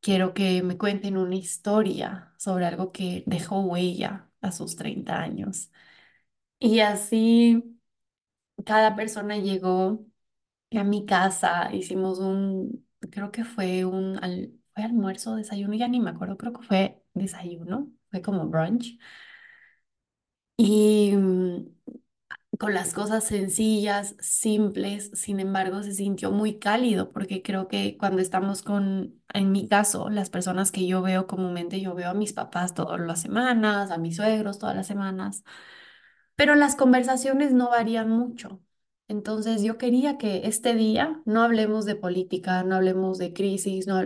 Quiero 0.00 0.32
que 0.34 0.62
me 0.62 0.78
cuenten 0.78 1.16
una 1.18 1.36
historia 1.36 2.32
sobre 2.38 2.64
algo 2.66 2.90
que 2.92 3.22
dejó 3.26 3.60
huella 3.60 4.30
a 4.40 4.50
sus 4.52 4.76
30 4.76 5.20
años. 5.20 5.70
Y 6.60 6.80
así 6.80 7.80
cada 8.66 8.96
persona 8.96 9.36
llegó 9.38 10.04
a 10.72 10.84
mi 10.84 11.06
casa. 11.06 11.70
Hicimos 11.74 12.18
un, 12.20 12.86
creo 13.12 13.32
que 13.32 13.44
fue 13.44 13.84
un 13.86 14.18
al- 14.22 14.54
fue 14.74 14.84
almuerzo, 14.84 15.36
desayuno, 15.36 15.74
ya 15.74 15.88
ni 15.88 16.00
me 16.00 16.10
acuerdo, 16.10 16.36
creo 16.38 16.52
que 16.54 16.62
fue 16.66 17.04
desayuno, 17.14 17.92
fue 18.10 18.22
como 18.22 18.46
brunch. 18.48 18.98
Y 20.56 21.12
con 22.60 22.74
las 22.74 22.92
cosas 22.92 23.24
sencillas, 23.24 24.16
simples, 24.20 25.10
sin 25.14 25.40
embargo, 25.40 25.82
se 25.82 25.94
sintió 25.94 26.30
muy 26.30 26.58
cálido 26.58 27.10
porque 27.10 27.42
creo 27.42 27.68
que 27.68 27.96
cuando 27.96 28.20
estamos 28.20 28.62
con, 28.62 29.22
en 29.32 29.50
mi 29.52 29.66
caso, 29.66 30.10
las 30.10 30.28
personas 30.28 30.70
que 30.70 30.86
yo 30.86 31.00
veo 31.00 31.26
comúnmente, 31.26 31.80
yo 31.80 31.94
veo 31.94 32.10
a 32.10 32.14
mis 32.14 32.34
papás 32.34 32.74
todas 32.74 33.00
las 33.00 33.22
semanas, 33.22 33.90
a 33.90 33.96
mis 33.98 34.16
suegros 34.16 34.58
todas 34.58 34.76
las 34.76 34.86
semanas, 34.86 35.42
pero 36.36 36.54
las 36.54 36.76
conversaciones 36.76 37.52
no 37.52 37.70
varían 37.70 38.10
mucho. 38.10 38.60
Entonces, 39.08 39.62
yo 39.62 39.78
quería 39.78 40.18
que 40.18 40.42
este 40.46 40.74
día 40.74 41.22
no 41.26 41.42
hablemos 41.42 41.86
de 41.86 41.96
política, 41.96 42.62
no 42.64 42.76
hablemos 42.76 43.18
de 43.18 43.32
crisis, 43.32 43.86
no 43.86 44.02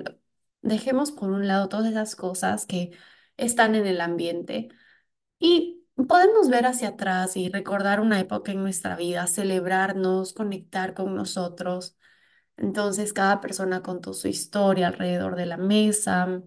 dejemos 0.62 1.12
por 1.12 1.30
un 1.30 1.48
lado 1.48 1.68
todas 1.68 1.86
esas 1.90 2.16
cosas 2.16 2.66
que 2.66 2.92
están 3.36 3.74
en 3.74 3.86
el 3.86 4.00
ambiente 4.00 4.68
y 5.38 5.83
podemos 6.08 6.48
ver 6.50 6.66
hacia 6.66 6.88
atrás 6.88 7.36
y 7.36 7.48
recordar 7.48 8.00
una 8.00 8.20
época 8.20 8.52
en 8.52 8.62
nuestra 8.62 8.96
vida, 8.96 9.26
celebrarnos, 9.26 10.32
conectar 10.32 10.94
con 10.94 11.14
nosotros. 11.14 11.96
Entonces, 12.56 13.12
cada 13.12 13.40
persona 13.40 13.82
contó 13.82 14.14
su 14.14 14.28
historia 14.28 14.88
alrededor 14.88 15.36
de 15.36 15.46
la 15.46 15.56
mesa, 15.58 16.42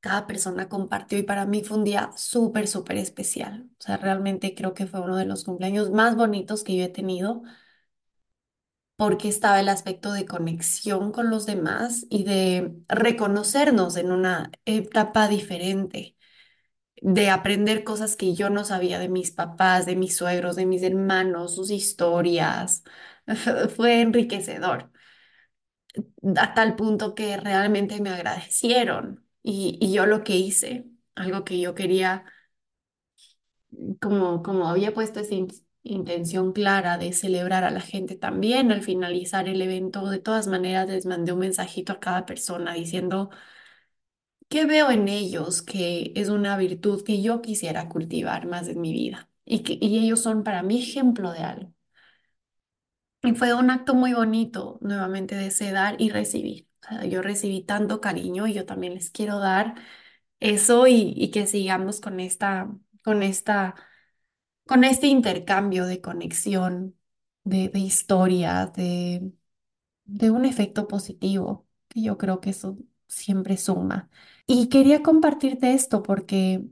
cada 0.00 0.26
persona 0.26 0.68
compartió 0.68 1.18
y 1.18 1.22
para 1.22 1.46
mí 1.46 1.62
fue 1.62 1.76
un 1.78 1.84
día 1.84 2.10
súper, 2.16 2.66
súper 2.68 2.96
especial. 2.96 3.68
O 3.78 3.82
sea, 3.82 3.96
realmente 3.98 4.54
creo 4.54 4.74
que 4.74 4.86
fue 4.86 5.00
uno 5.00 5.16
de 5.16 5.26
los 5.26 5.44
cumpleaños 5.44 5.90
más 5.90 6.16
bonitos 6.16 6.64
que 6.64 6.76
yo 6.76 6.84
he 6.84 6.88
tenido 6.88 7.42
porque 8.96 9.28
estaba 9.28 9.60
el 9.60 9.68
aspecto 9.68 10.12
de 10.12 10.26
conexión 10.26 11.12
con 11.12 11.30
los 11.30 11.46
demás 11.46 12.06
y 12.10 12.24
de 12.24 12.74
reconocernos 12.88 13.96
en 13.96 14.12
una 14.12 14.50
etapa 14.66 15.28
diferente 15.28 16.16
de 17.00 17.30
aprender 17.30 17.84
cosas 17.84 18.16
que 18.16 18.34
yo 18.34 18.50
no 18.50 18.64
sabía 18.64 18.98
de 18.98 19.08
mis 19.08 19.30
papás, 19.32 19.86
de 19.86 19.96
mis 19.96 20.16
suegros, 20.16 20.56
de 20.56 20.66
mis 20.66 20.82
hermanos, 20.82 21.54
sus 21.56 21.70
historias. 21.70 22.84
Fue 23.76 24.00
enriquecedor, 24.02 24.90
a 26.36 26.54
tal 26.54 26.76
punto 26.76 27.14
que 27.14 27.36
realmente 27.36 28.00
me 28.00 28.10
agradecieron. 28.10 29.24
Y, 29.42 29.78
y 29.80 29.92
yo 29.92 30.06
lo 30.06 30.22
que 30.24 30.36
hice, 30.36 30.86
algo 31.14 31.44
que 31.44 31.60
yo 31.60 31.74
quería, 31.74 32.24
como, 34.00 34.42
como 34.42 34.68
había 34.68 34.92
puesto 34.94 35.20
esa 35.20 35.34
in- 35.34 35.48
intención 35.82 36.52
clara 36.52 36.98
de 36.98 37.12
celebrar 37.12 37.64
a 37.64 37.70
la 37.70 37.80
gente 37.80 38.16
también, 38.16 38.72
al 38.72 38.82
finalizar 38.82 39.48
el 39.48 39.62
evento, 39.62 40.08
de 40.10 40.18
todas 40.18 40.46
maneras 40.46 40.88
les 40.88 41.06
mandé 41.06 41.32
un 41.32 41.40
mensajito 41.40 41.92
a 41.92 42.00
cada 42.00 42.26
persona 42.26 42.74
diciendo 42.74 43.30
¿Qué 44.50 44.66
veo 44.66 44.90
en 44.90 45.08
ellos 45.08 45.62
que 45.62 46.12
es 46.16 46.28
una 46.28 46.56
virtud 46.58 47.02
que 47.04 47.22
yo 47.22 47.40
quisiera 47.42 47.88
cultivar 47.88 48.46
más 48.46 48.68
en 48.68 48.80
mi 48.82 48.92
vida? 48.92 49.30
Y, 49.46 49.62
que, 49.62 49.78
y 49.80 49.98
ellos 50.04 50.20
son 50.22 50.44
para 50.44 50.62
mí 50.62 50.82
ejemplo 50.82 51.32
de 51.32 51.40
algo. 51.40 51.74
Y 53.22 53.34
fue 53.34 53.52
un 53.54 53.70
acto 53.70 53.94
muy 53.94 54.14
bonito, 54.14 54.78
nuevamente, 54.80 55.34
de 55.34 55.48
ese 55.48 55.72
dar 55.72 55.96
y 56.00 56.08
recibir. 56.10 56.68
Yo 57.08 57.20
recibí 57.22 57.62
tanto 57.62 58.00
cariño 58.00 58.46
y 58.46 58.54
yo 58.54 58.64
también 58.66 58.94
les 58.94 59.10
quiero 59.10 59.38
dar 59.38 59.74
eso 60.40 60.86
y, 60.86 61.12
y 61.16 61.30
que 61.30 61.46
sigamos 61.46 62.00
con 62.00 62.20
esta, 62.20 62.70
con 63.04 63.22
esta, 63.22 63.74
con 64.66 64.84
este 64.84 65.08
intercambio 65.08 65.86
de 65.86 66.00
conexión, 66.02 66.96
de, 67.44 67.68
de 67.70 67.80
historias, 67.80 68.72
de, 68.74 69.32
de 70.04 70.30
un 70.30 70.44
efecto 70.44 70.88
positivo, 70.88 71.68
que 71.88 72.02
yo 72.02 72.18
creo 72.18 72.40
que 72.40 72.50
eso 72.50 72.78
siempre 73.08 73.56
suma. 73.56 74.10
Y 74.52 74.68
quería 74.68 75.02
compartirte 75.02 75.74
esto 75.74 76.02
porque 76.02 76.64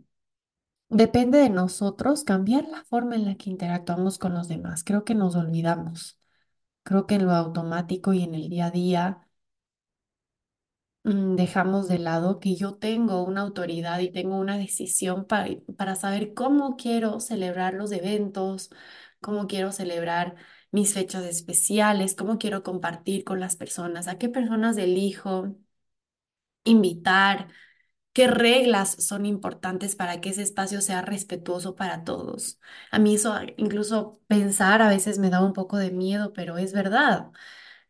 depende 0.91 1.39
de 1.39 1.51
nosotros 1.51 2.25
cambiar 2.25 2.67
la 2.69 2.85
forma 2.85 3.17
en 3.17 3.25
la 3.27 3.37
que 3.37 3.51
interactuamos 3.51 4.19
con 4.19 4.35
los 4.35 4.49
demás. 4.49 4.85
Creo 4.85 5.05
que 5.05 5.15
nos 5.15 5.37
olvidamos. 5.37 6.21
Creo 6.85 7.07
que 7.07 7.17
en 7.17 7.27
lo 7.27 7.33
automático 7.35 8.13
y 8.15 8.23
en 8.25 8.35
el 8.35 8.49
día 8.51 8.67
a 8.67 8.71
día 8.73 9.29
mm, 11.05 11.37
dejamos 11.37 11.89
de 11.89 11.99
lado 11.99 12.41
que 12.41 12.57
yo 12.57 12.75
tengo 12.77 13.23
una 13.25 13.43
autoridad 13.43 13.99
y 14.01 14.11
tengo 14.13 14.39
una 14.39 14.59
decisión 14.59 15.27
para, 15.27 15.49
para 15.77 15.95
saber 15.97 16.35
cómo 16.35 16.77
quiero 16.77 17.21
celebrar 17.21 17.75
los 17.75 17.93
eventos, 17.93 18.71
cómo 19.21 19.47
quiero 19.47 19.73
celebrar 19.73 20.37
mis 20.71 20.95
fechas 20.95 21.25
especiales, 21.25 22.15
cómo 22.15 22.39
quiero 22.39 22.63
compartir 22.63 23.25
con 23.25 23.41
las 23.41 23.57
personas, 23.57 24.09
a 24.09 24.19
qué 24.19 24.29
personas 24.29 24.77
elijo 24.77 25.57
invitar 26.65 27.49
¿Qué 28.19 28.27
reglas 28.27 28.95
son 29.05 29.27
importantes 29.27 29.95
para 29.95 30.21
que 30.21 30.31
ese 30.31 30.43
espacio 30.43 30.81
sea 30.81 31.03
respetuoso 31.03 31.77
para 31.77 32.03
todos? 32.03 32.59
A 32.91 32.99
mí 32.99 33.15
eso, 33.15 33.33
incluso 33.57 34.21
pensar 34.27 34.83
a 34.83 34.89
veces 34.89 35.21
me 35.21 35.31
da 35.31 35.41
un 35.41 35.53
poco 35.53 35.77
de 35.77 35.93
miedo, 35.93 36.33
pero 36.33 36.59
es 36.59 36.73
verdad. 36.73 37.31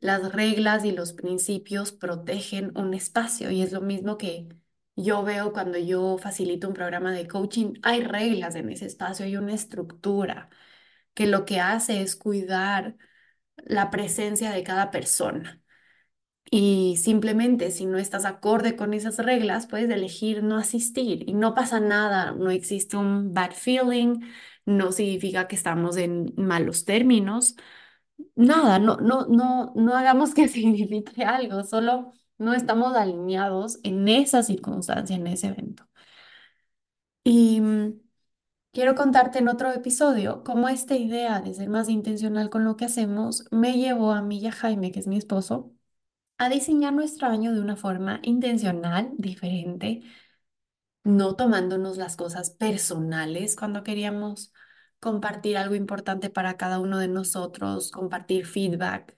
Las 0.01 0.33
reglas 0.33 0.85
y 0.85 0.93
los 0.93 1.15
principios 1.15 1.93
protegen 1.93 2.77
un 2.79 2.95
espacio 2.95 3.51
y 3.51 3.63
es 3.63 3.73
lo 3.73 3.81
mismo 3.81 4.19
que 4.19 4.49
yo 4.97 5.23
veo 5.25 5.53
cuando 5.55 5.79
yo 5.79 6.19
facilito 6.19 6.69
un 6.69 6.75
programa 6.75 7.13
de 7.13 7.27
coaching. 7.29 7.75
Hay 7.83 8.03
reglas 8.03 8.55
en 8.57 8.71
ese 8.71 8.87
espacio, 8.87 9.25
hay 9.27 9.37
una 9.39 9.55
estructura 9.55 10.51
que 11.15 11.27
lo 11.27 11.45
que 11.47 11.61
hace 11.61 12.03
es 12.03 12.17
cuidar 12.17 12.97
la 13.57 13.91
presencia 13.91 14.51
de 14.53 14.63
cada 14.65 14.91
persona. 14.91 15.63
Y 16.51 16.97
simplemente 16.99 17.71
si 17.71 17.85
no 17.87 17.99
estás 17.99 18.25
acorde 18.25 18.75
con 18.77 18.95
esas 18.95 19.19
reglas, 19.19 19.67
puedes 19.67 19.91
elegir 19.91 20.43
no 20.43 20.57
asistir 20.57 21.29
y 21.29 21.35
no 21.35 21.55
pasa 21.55 21.79
nada, 21.81 22.33
no 22.33 22.51
existe 22.51 22.97
un 22.97 23.35
bad 23.35 23.53
feeling, 23.53 24.21
no 24.65 24.93
significa 24.93 25.47
que 25.49 25.57
estamos 25.57 25.97
en 25.99 26.33
malos 26.37 26.85
términos, 26.87 27.55
nada, 28.37 28.79
no, 28.79 28.97
no, 28.99 29.27
no, 29.29 29.73
no 29.77 29.95
hagamos 29.97 30.35
que 30.35 30.49
signifique 30.51 31.25
algo, 31.25 31.65
solo 31.65 32.13
no 32.39 32.55
estamos 32.55 32.97
alineados 32.97 33.81
en 33.85 34.09
esa 34.09 34.43
circunstancia, 34.43 35.17
en 35.17 35.27
ese 35.29 35.49
evento. 35.49 35.89
Y 37.25 37.61
mm, 37.61 38.01
quiero 38.73 38.95
contarte 38.97 39.41
en 39.41 39.49
otro 39.49 39.73
episodio 39.73 40.45
cómo 40.45 40.69
esta 40.71 40.97
idea 40.97 41.41
de 41.43 41.55
ser 41.55 41.71
más 41.71 41.89
intencional 41.91 42.51
con 42.51 42.65
lo 42.65 42.77
que 42.77 42.87
hacemos 42.87 43.47
me 43.53 43.75
llevó 43.79 44.13
a 44.13 44.23
mí 44.23 44.41
y 44.41 44.49
a 44.49 44.53
Jaime, 44.53 44.93
que 44.93 45.01
es 45.01 45.09
mi 45.09 45.19
esposo 45.19 45.73
a 46.39 46.49
diseñar 46.49 46.93
nuestro 46.95 47.29
año 47.29 47.53
de 47.53 47.61
una 47.61 47.77
forma 47.77 48.21
intencional, 48.23 49.13
diferente, 49.19 50.03
no 51.05 51.37
tomándonos 51.37 51.97
las 51.97 52.17
cosas 52.17 52.51
personales 52.51 53.57
cuando 53.57 53.83
queríamos 53.83 54.53
compartir 55.01 55.57
algo 55.57 55.75
importante 55.75 56.31
para 56.31 56.57
cada 56.57 56.81
uno 56.81 56.99
de 56.99 57.09
nosotros, 57.09 57.91
compartir 57.91 58.47
feedback. 58.47 59.17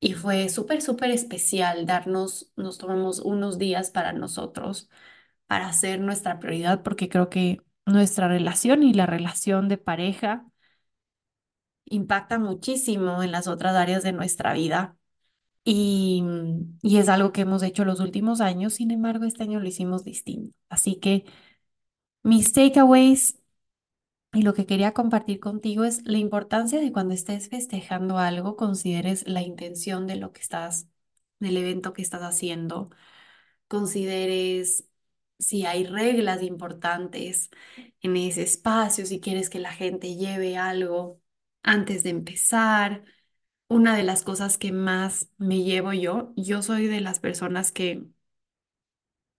Y 0.00 0.14
fue 0.14 0.48
súper, 0.48 0.82
súper 0.82 1.10
especial 1.10 1.86
darnos, 1.86 2.52
nos 2.56 2.78
tomamos 2.78 3.20
unos 3.20 3.58
días 3.58 3.90
para 3.90 4.12
nosotros, 4.12 4.90
para 5.46 5.68
hacer 5.68 6.00
nuestra 6.00 6.40
prioridad, 6.40 6.82
porque 6.82 7.08
creo 7.08 7.30
que 7.30 7.62
nuestra 7.86 8.28
relación 8.28 8.82
y 8.82 8.94
la 8.94 9.06
relación 9.06 9.68
de 9.68 9.78
pareja 9.78 10.46
impacta 11.84 12.38
muchísimo 12.38 13.22
en 13.22 13.30
las 13.32 13.46
otras 13.48 13.74
áreas 13.76 14.02
de 14.02 14.12
nuestra 14.12 14.52
vida 14.54 14.96
y, 15.64 16.24
y 16.82 16.98
es 16.98 17.08
algo 17.08 17.32
que 17.32 17.42
hemos 17.42 17.62
hecho 17.62 17.84
los 17.84 18.00
últimos 18.00 18.40
años, 18.40 18.74
sin 18.74 18.90
embargo, 18.90 19.24
este 19.24 19.42
año 19.44 19.60
lo 19.60 19.68
hicimos 19.68 20.04
distinto. 20.04 20.56
Así 20.68 20.96
que 20.96 21.24
mis 22.22 22.52
takeaways 22.52 23.38
y 24.32 24.42
lo 24.42 24.54
que 24.54 24.66
quería 24.66 24.94
compartir 24.94 25.40
contigo 25.40 25.84
es 25.84 26.02
la 26.06 26.18
importancia 26.18 26.80
de 26.80 26.92
cuando 26.92 27.14
estés 27.14 27.48
festejando 27.48 28.18
algo, 28.18 28.56
consideres 28.56 29.26
la 29.28 29.42
intención 29.42 30.06
de 30.06 30.16
lo 30.16 30.32
que 30.32 30.40
estás, 30.40 30.88
del 31.40 31.56
evento 31.58 31.92
que 31.92 32.02
estás 32.02 32.22
haciendo, 32.22 32.90
consideres 33.68 34.86
si 35.38 35.66
hay 35.66 35.84
reglas 35.86 36.42
importantes 36.42 37.50
en 38.02 38.16
ese 38.16 38.42
espacio, 38.42 39.06
si 39.06 39.20
quieres 39.20 39.50
que 39.50 39.58
la 39.60 39.72
gente 39.72 40.16
lleve 40.16 40.56
algo 40.56 41.20
antes 41.62 42.02
de 42.04 42.10
empezar 42.10 43.04
una 43.72 43.96
de 43.96 44.02
las 44.04 44.22
cosas 44.24 44.58
que 44.58 44.72
más 44.72 45.30
me 45.38 45.62
llevo 45.62 45.92
yo, 45.92 46.32
yo 46.36 46.62
soy 46.62 46.86
de 46.88 47.00
las 47.00 47.20
personas 47.20 47.72
que 47.72 48.04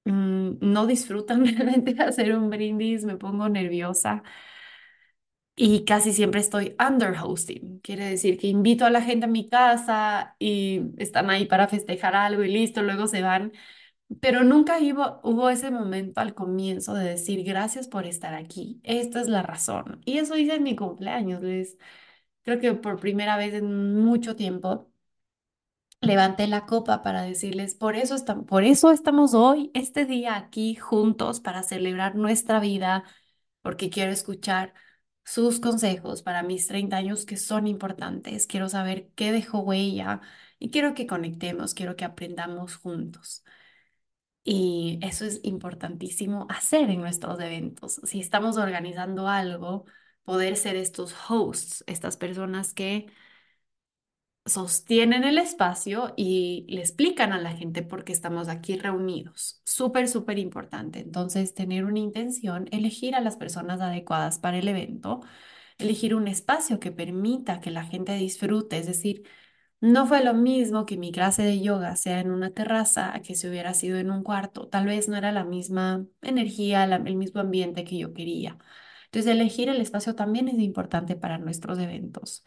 mm, 0.06 0.58
no 0.62 0.86
disfrutan 0.88 1.46
realmente 1.46 1.94
de 1.94 2.04
hacer 2.04 2.36
un 2.36 2.50
brindis, 2.50 3.04
me 3.06 3.18
pongo 3.18 3.50
nerviosa 3.50 4.24
y 5.56 5.86
casi 5.86 6.13
siempre 6.13 6.40
estoy 6.42 6.75
under 6.86 7.16
hosting. 7.22 7.80
Quiere 7.82 8.06
decir 8.06 8.38
que 8.40 8.48
invito 8.48 8.86
a 8.86 8.90
la 8.90 9.02
gente 9.02 9.25
a 9.25 9.28
mi 9.30 9.50
casa 9.50 10.36
y 10.40 10.82
están 10.98 11.30
ahí 11.30 11.46
para 11.46 11.68
festejar 11.68 12.16
algo 12.16 12.44
y 12.44 12.50
listo, 12.52 12.82
luego 12.82 13.08
se 13.08 13.22
van. 13.22 13.54
Pero 14.22 14.44
nunca 14.44 14.80
hubo, 14.80 15.22
hubo 15.24 15.50
ese 15.52 15.72
momento 15.72 16.22
al 16.22 16.36
comienzo 16.36 16.94
de 16.96 17.06
decir 17.12 17.44
gracias 17.46 17.88
por 17.89 18.06
estar 18.08 18.34
aquí. 18.36 18.82
Esta 18.84 19.22
es 19.22 19.28
la 19.30 19.43
razón. 19.43 20.02
Y 20.06 20.19
eso 20.19 20.38
hice 20.38 20.56
en 20.56 20.63
mi 20.63 20.76
cumpleaños. 20.78 21.41
Les, 21.43 21.78
creo 22.43 22.60
que 22.60 22.73
por 22.73 22.99
primera 22.99 23.38
vez 23.38 23.53
en 23.53 23.95
mucho 24.03 24.36
tiempo 24.36 24.91
levanté 26.01 26.47
la 26.47 26.65
copa 26.65 27.01
para 27.01 27.21
decirles, 27.23 27.75
por 27.75 27.95
eso 27.95 28.15
estamos, 28.15 28.45
por 28.45 28.63
eso 28.63 28.91
estamos 28.91 29.34
hoy, 29.34 29.71
este 29.73 30.06
día 30.06 30.36
aquí 30.36 30.75
juntos 30.75 31.39
para 31.39 31.63
celebrar 31.63 32.15
nuestra 32.15 32.60
vida, 32.60 33.03
porque 33.62 33.89
quiero 33.89 34.12
escuchar 34.12 34.73
sus 35.23 35.60
consejos 35.60 36.21
para 36.23 36.43
mis 36.43 36.67
30 36.67 36.97
años 36.97 37.25
que 37.25 37.38
son 37.38 37.67
importantes. 37.67 38.47
Quiero 38.47 38.69
saber 38.69 39.10
qué 39.15 39.32
dejó 39.32 39.60
huella 39.60 40.21
y 40.60 40.71
quiero 40.71 40.93
que 40.93 41.08
conectemos, 41.08 41.73
quiero 41.73 41.95
que 41.95 42.06
aprendamos 42.06 42.75
juntos. 42.75 43.43
Y 44.43 44.99
eso 45.01 45.25
es 45.25 45.39
importantísimo 45.43 46.47
hacer 46.49 46.89
en 46.89 46.99
nuestros 47.01 47.39
eventos. 47.39 48.01
Si 48.03 48.19
estamos 48.19 48.58
organizando 48.58 49.27
algo, 49.29 49.86
poder 50.23 50.55
ser 50.57 50.75
estos 50.75 51.15
hosts, 51.29 51.83
estas 51.88 52.17
personas 52.17 52.73
que 52.73 53.07
sostienen 54.45 55.23
el 55.23 55.38
espacio 55.38 56.13
y 56.17 56.65
le 56.69 56.81
explican 56.81 57.31
a 57.33 57.39
la 57.39 57.53
gente 57.55 57.81
por 57.81 58.03
qué 58.03 58.12
estamos 58.12 58.49
aquí 58.49 58.77
reunidos. 58.77 59.62
Súper, 59.65 60.07
súper 60.09 60.38
importante. 60.39 60.99
Entonces, 60.99 61.53
tener 61.53 61.86
una 61.86 61.99
intención, 61.99 62.67
elegir 62.71 63.15
a 63.15 63.21
las 63.21 63.38
personas 63.38 63.79
adecuadas 63.81 64.39
para 64.39 64.57
el 64.57 64.67
evento, 64.67 65.21
elegir 65.77 66.13
un 66.15 66.27
espacio 66.27 66.79
que 66.79 66.91
permita 66.91 67.62
que 67.62 67.71
la 67.71 67.86
gente 67.86 68.13
disfrute. 68.15 68.77
Es 68.79 68.88
decir, 68.88 69.23
no 69.81 70.07
fue 70.07 70.23
lo 70.23 70.33
mismo 70.33 70.86
que 70.86 70.97
mi 70.97 71.12
clase 71.12 71.43
de 71.43 71.62
yoga 71.62 71.95
sea 71.97 72.19
en 72.21 72.31
una 72.31 72.51
terraza 72.51 73.15
a 73.15 73.21
que 73.21 73.36
se 73.36 73.49
hubiera 73.49 73.73
sido 73.75 73.97
en 73.99 74.12
un 74.12 74.23
cuarto. 74.23 74.67
Tal 74.69 74.88
vez 74.88 75.09
no 75.09 75.17
era 75.17 75.31
la 75.33 75.45
misma 75.45 76.05
energía, 76.21 76.86
el 76.86 77.15
mismo 77.17 77.41
ambiente 77.41 77.86
que 77.86 77.97
yo 77.99 78.13
quería. 78.13 78.57
Entonces, 79.13 79.32
elegir 79.32 79.69
el 79.69 79.82
espacio 79.82 80.15
también 80.15 80.47
es 80.49 80.60
importante 80.60 81.15
para 81.15 81.38
nuestros 81.38 81.80
eventos. 81.80 82.43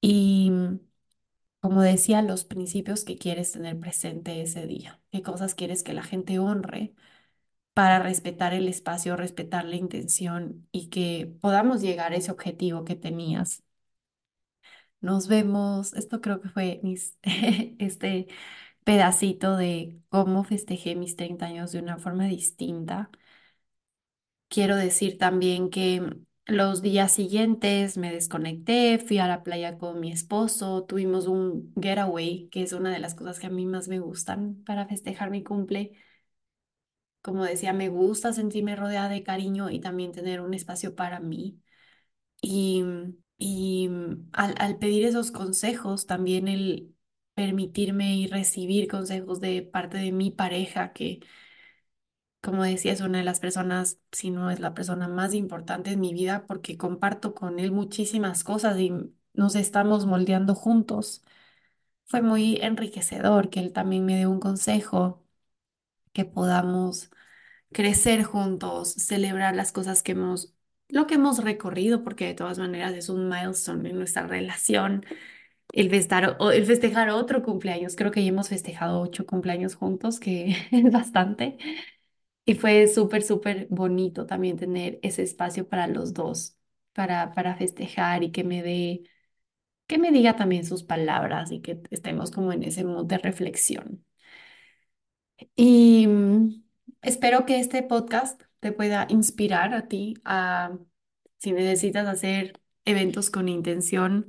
Y 0.00 0.52
como 1.60 1.82
decía, 1.82 2.22
los 2.22 2.44
principios 2.44 3.04
que 3.04 3.18
quieres 3.18 3.52
tener 3.52 3.78
presente 3.80 4.40
ese 4.42 4.66
día, 4.66 5.00
qué 5.10 5.22
cosas 5.22 5.54
quieres 5.54 5.82
que 5.82 5.92
la 5.94 6.02
gente 6.02 6.38
honre 6.38 6.94
para 7.74 8.00
respetar 8.00 8.54
el 8.54 8.68
espacio, 8.68 9.16
respetar 9.16 9.64
la 9.66 9.76
intención 9.76 10.68
y 10.72 10.88
que 10.90 11.34
podamos 11.42 11.82
llegar 11.82 12.12
a 12.12 12.16
ese 12.16 12.32
objetivo 12.32 12.84
que 12.84 12.96
tenías. 12.96 13.64
Nos 15.00 15.28
vemos, 15.28 15.92
esto 15.94 16.20
creo 16.20 16.40
que 16.40 16.48
fue 16.48 16.80
este 17.78 18.26
pedacito 18.84 19.56
de 19.56 20.00
cómo 20.08 20.44
festejé 20.44 20.96
mis 20.96 21.16
30 21.16 21.46
años 21.46 21.72
de 21.72 21.80
una 21.80 21.98
forma 21.98 22.26
distinta. 22.26 23.10
Quiero 24.48 24.76
decir 24.76 25.18
también 25.18 25.70
que 25.70 26.02
los 26.46 26.80
días 26.82 27.12
siguientes 27.12 27.98
me 27.98 28.12
desconecté, 28.12 28.98
fui 28.98 29.18
a 29.18 29.26
la 29.28 29.42
playa 29.42 29.76
con 29.78 29.98
mi 30.00 30.12
esposo, 30.12 30.84
tuvimos 30.84 31.26
un 31.26 31.72
getaway, 31.80 32.48
que 32.50 32.62
es 32.62 32.72
una 32.72 32.92
de 32.92 33.00
las 33.00 33.14
cosas 33.14 33.40
que 33.40 33.46
a 33.48 33.50
mí 33.50 33.66
más 33.66 33.88
me 33.88 33.98
gustan 33.98 34.62
para 34.64 34.86
festejar 34.86 35.30
mi 35.30 35.42
cumple. 35.42 35.92
Como 37.22 37.44
decía, 37.44 37.72
me 37.72 37.88
gusta 37.88 38.32
sentirme 38.32 38.76
rodeada 38.76 39.08
de 39.08 39.24
cariño 39.24 39.68
y 39.70 39.80
también 39.80 40.12
tener 40.12 40.40
un 40.40 40.54
espacio 40.54 40.94
para 40.94 41.18
mí. 41.20 41.60
Y, 42.42 42.84
y 43.38 43.90
al, 44.32 44.54
al 44.58 44.78
pedir 44.78 45.06
esos 45.06 45.32
consejos, 45.32 46.06
también 46.06 46.48
el 46.48 46.94
permitirme 47.34 48.16
y 48.16 48.26
recibir 48.28 48.88
consejos 48.88 49.40
de 49.40 49.62
parte 49.62 49.98
de 49.98 50.12
mi 50.12 50.30
pareja, 50.32 50.92
que 50.94 51.20
como 52.40 52.62
decía, 52.64 52.92
es 52.92 53.00
una 53.00 53.18
de 53.18 53.24
las 53.24 53.40
personas, 53.40 53.98
si 54.12 54.30
no 54.30 54.50
es 54.50 54.60
la 54.60 54.74
persona 54.74 55.08
más 55.08 55.34
importante 55.34 55.90
en 55.92 56.00
mi 56.00 56.12
vida, 56.14 56.46
porque 56.46 56.76
comparto 56.78 57.34
con 57.34 57.58
él 57.58 57.72
muchísimas 57.72 58.44
cosas 58.44 58.78
y 58.78 58.92
nos 59.34 59.56
estamos 59.56 60.06
moldeando 60.06 60.54
juntos. 60.54 61.24
Fue 62.06 62.22
muy 62.22 62.58
enriquecedor 62.62 63.50
que 63.50 63.60
él 63.60 63.72
también 63.72 64.04
me 64.06 64.16
dé 64.16 64.26
un 64.26 64.40
consejo, 64.40 65.24
que 66.12 66.24
podamos 66.24 67.10
crecer 67.72 68.24
juntos, 68.24 68.92
celebrar 68.94 69.56
las 69.56 69.72
cosas 69.72 70.02
que 70.02 70.12
hemos, 70.12 70.54
lo 70.88 71.06
que 71.06 71.14
hemos 71.16 71.42
recorrido, 71.44 72.04
porque 72.04 72.26
de 72.26 72.34
todas 72.34 72.58
maneras 72.58 72.94
es 72.94 73.08
un 73.10 73.28
milestone 73.28 73.90
en 73.90 73.98
nuestra 73.98 74.26
relación. 74.26 75.04
El 75.72 75.90
festar, 75.90 76.36
el 76.54 76.66
festejar 76.66 77.10
otro 77.10 77.42
cumpleaños, 77.42 77.96
creo 77.96 78.10
que 78.12 78.22
ya 78.24 78.30
hemos 78.30 78.48
festejado 78.50 79.00
ocho 79.00 79.26
cumpleaños 79.26 79.76
juntos, 79.76 80.20
que 80.20 80.56
es 80.72 80.92
bastante. 80.92 81.58
Y 82.46 82.54
fue 82.56 82.88
súper, 82.88 83.22
súper 83.24 83.68
bonito 83.70 84.26
también 84.26 84.56
tener 84.58 85.00
ese 85.02 85.22
espacio 85.24 85.68
para 85.68 85.88
los 85.88 86.14
dos, 86.14 86.56
para, 86.94 87.32
para 87.34 87.56
festejar 87.56 88.24
y 88.24 88.32
que 88.32 88.44
me 88.44 88.62
dé, 88.62 89.02
que 89.88 89.98
me 89.98 90.12
diga 90.12 90.36
también 90.36 90.66
sus 90.66 90.84
palabras 90.84 91.52
y 91.52 91.62
que 91.62 91.80
estemos 91.90 92.30
como 92.32 92.52
en 92.52 92.64
ese 92.64 92.84
mood 92.84 93.06
de 93.06 93.18
reflexión. 93.18 94.04
Y 95.54 96.06
mm, 96.06 96.64
espero 97.02 97.46
que 97.46 97.58
este 97.60 97.82
podcast 97.82 98.42
te 98.60 98.72
pueda 98.72 99.06
inspirar 99.10 99.74
a 99.74 99.88
ti 99.88 100.14
a, 100.24 100.78
si 101.38 101.52
necesitas 101.52 102.06
hacer 102.08 102.60
eventos 102.84 103.30
con 103.30 103.48
intención, 103.48 104.28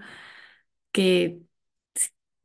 que 0.91 1.41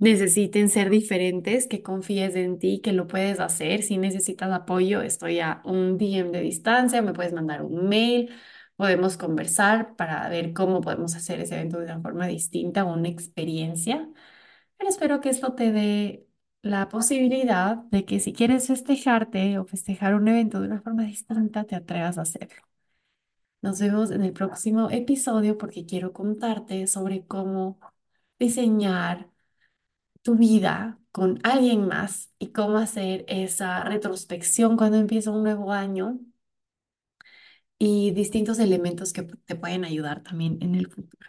necesiten 0.02 0.68
ser 0.68 0.90
diferentes, 0.90 1.68
que 1.68 1.82
confíes 1.82 2.34
en 2.34 2.58
ti, 2.58 2.80
que 2.82 2.92
lo 2.92 3.06
puedes 3.06 3.38
hacer. 3.40 3.82
Si 3.84 3.98
necesitas 3.98 4.50
apoyo, 4.52 5.00
estoy 5.02 5.38
a 5.40 5.62
un 5.64 5.96
DM 5.96 6.32
de 6.32 6.40
distancia, 6.40 7.02
me 7.02 7.12
puedes 7.12 7.32
mandar 7.32 7.62
un 7.62 7.88
mail, 7.88 8.32
podemos 8.76 9.16
conversar 9.16 9.94
para 9.96 10.28
ver 10.28 10.52
cómo 10.54 10.80
podemos 10.80 11.14
hacer 11.14 11.40
ese 11.40 11.54
evento 11.54 11.78
de 11.78 11.84
una 11.84 12.00
forma 12.00 12.26
distinta 12.26 12.84
o 12.84 12.92
una 12.94 13.08
experiencia. 13.08 14.10
Pero 14.76 14.90
espero 14.90 15.20
que 15.20 15.30
esto 15.30 15.54
te 15.54 15.72
dé 15.72 16.26
la 16.62 16.88
posibilidad 16.88 17.76
de 17.76 18.04
que 18.04 18.20
si 18.20 18.32
quieres 18.32 18.66
festejarte 18.68 19.58
o 19.58 19.66
festejar 19.66 20.14
un 20.14 20.28
evento 20.28 20.60
de 20.60 20.66
una 20.68 20.80
forma 20.82 21.04
distinta, 21.04 21.64
te 21.64 21.76
atrevas 21.76 22.18
a 22.18 22.22
hacerlo. 22.22 22.62
Nos 23.62 23.80
vemos 23.80 24.10
en 24.10 24.22
el 24.22 24.32
próximo 24.32 24.90
episodio 24.90 25.56
porque 25.56 25.86
quiero 25.86 26.12
contarte 26.12 26.86
sobre 26.88 27.24
cómo 27.26 27.78
diseñar 28.38 29.31
tu 30.22 30.36
vida 30.36 30.98
con 31.10 31.40
alguien 31.42 31.86
más 31.86 32.32
y 32.38 32.52
cómo 32.52 32.78
hacer 32.78 33.24
esa 33.28 33.84
retrospección 33.84 34.76
cuando 34.76 34.98
empieza 34.98 35.30
un 35.30 35.42
nuevo 35.42 35.72
año 35.72 36.20
y 37.78 38.12
distintos 38.12 38.58
elementos 38.58 39.12
que 39.12 39.22
te 39.22 39.56
pueden 39.56 39.84
ayudar 39.84 40.22
también 40.22 40.58
en 40.62 40.76
el 40.76 40.86
futuro. 40.86 41.28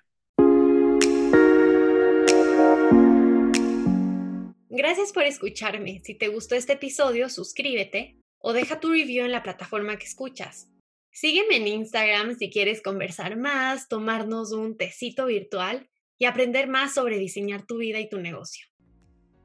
Gracias 4.69 5.12
por 5.12 5.23
escucharme. 5.23 6.01
Si 6.03 6.15
te 6.15 6.29
gustó 6.29 6.56
este 6.56 6.73
episodio, 6.73 7.29
suscríbete 7.29 8.17
o 8.39 8.53
deja 8.53 8.79
tu 8.79 8.91
review 8.91 9.25
en 9.25 9.32
la 9.32 9.43
plataforma 9.43 9.97
que 9.97 10.06
escuchas. 10.06 10.69
Sígueme 11.12 11.58
en 11.58 11.67
Instagram 11.67 12.36
si 12.38 12.49
quieres 12.49 12.82
conversar 12.82 13.38
más, 13.38 13.88
tomarnos 13.88 14.51
un 14.51 14.77
tecito 14.77 15.27
virtual 15.27 15.89
y 16.17 16.25
aprender 16.25 16.67
más 16.67 16.93
sobre 16.93 17.19
diseñar 17.19 17.65
tu 17.65 17.77
vida 17.77 17.99
y 17.99 18.10
tu 18.10 18.19
negocio. 18.19 18.73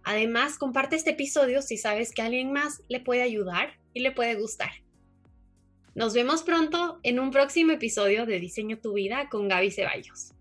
Además, 0.08 0.56
comparte 0.56 0.96
este 0.96 1.10
episodio 1.10 1.60
si 1.60 1.76
sabes 1.76 2.12
que 2.14 2.22
alguien 2.22 2.50
más 2.50 2.82
le 2.88 2.98
puede 2.98 3.20
ayudar 3.20 3.78
y 3.92 4.00
le 4.00 4.10
puede 4.10 4.36
gustar. 4.36 4.70
Nos 5.94 6.14
vemos 6.14 6.42
pronto 6.42 6.98
en 7.02 7.20
un 7.20 7.30
próximo 7.30 7.72
episodio 7.72 8.24
de 8.24 8.40
Diseño 8.40 8.78
tu 8.78 8.94
vida 8.94 9.28
con 9.28 9.48
Gaby 9.48 9.70
Ceballos. 9.70 10.32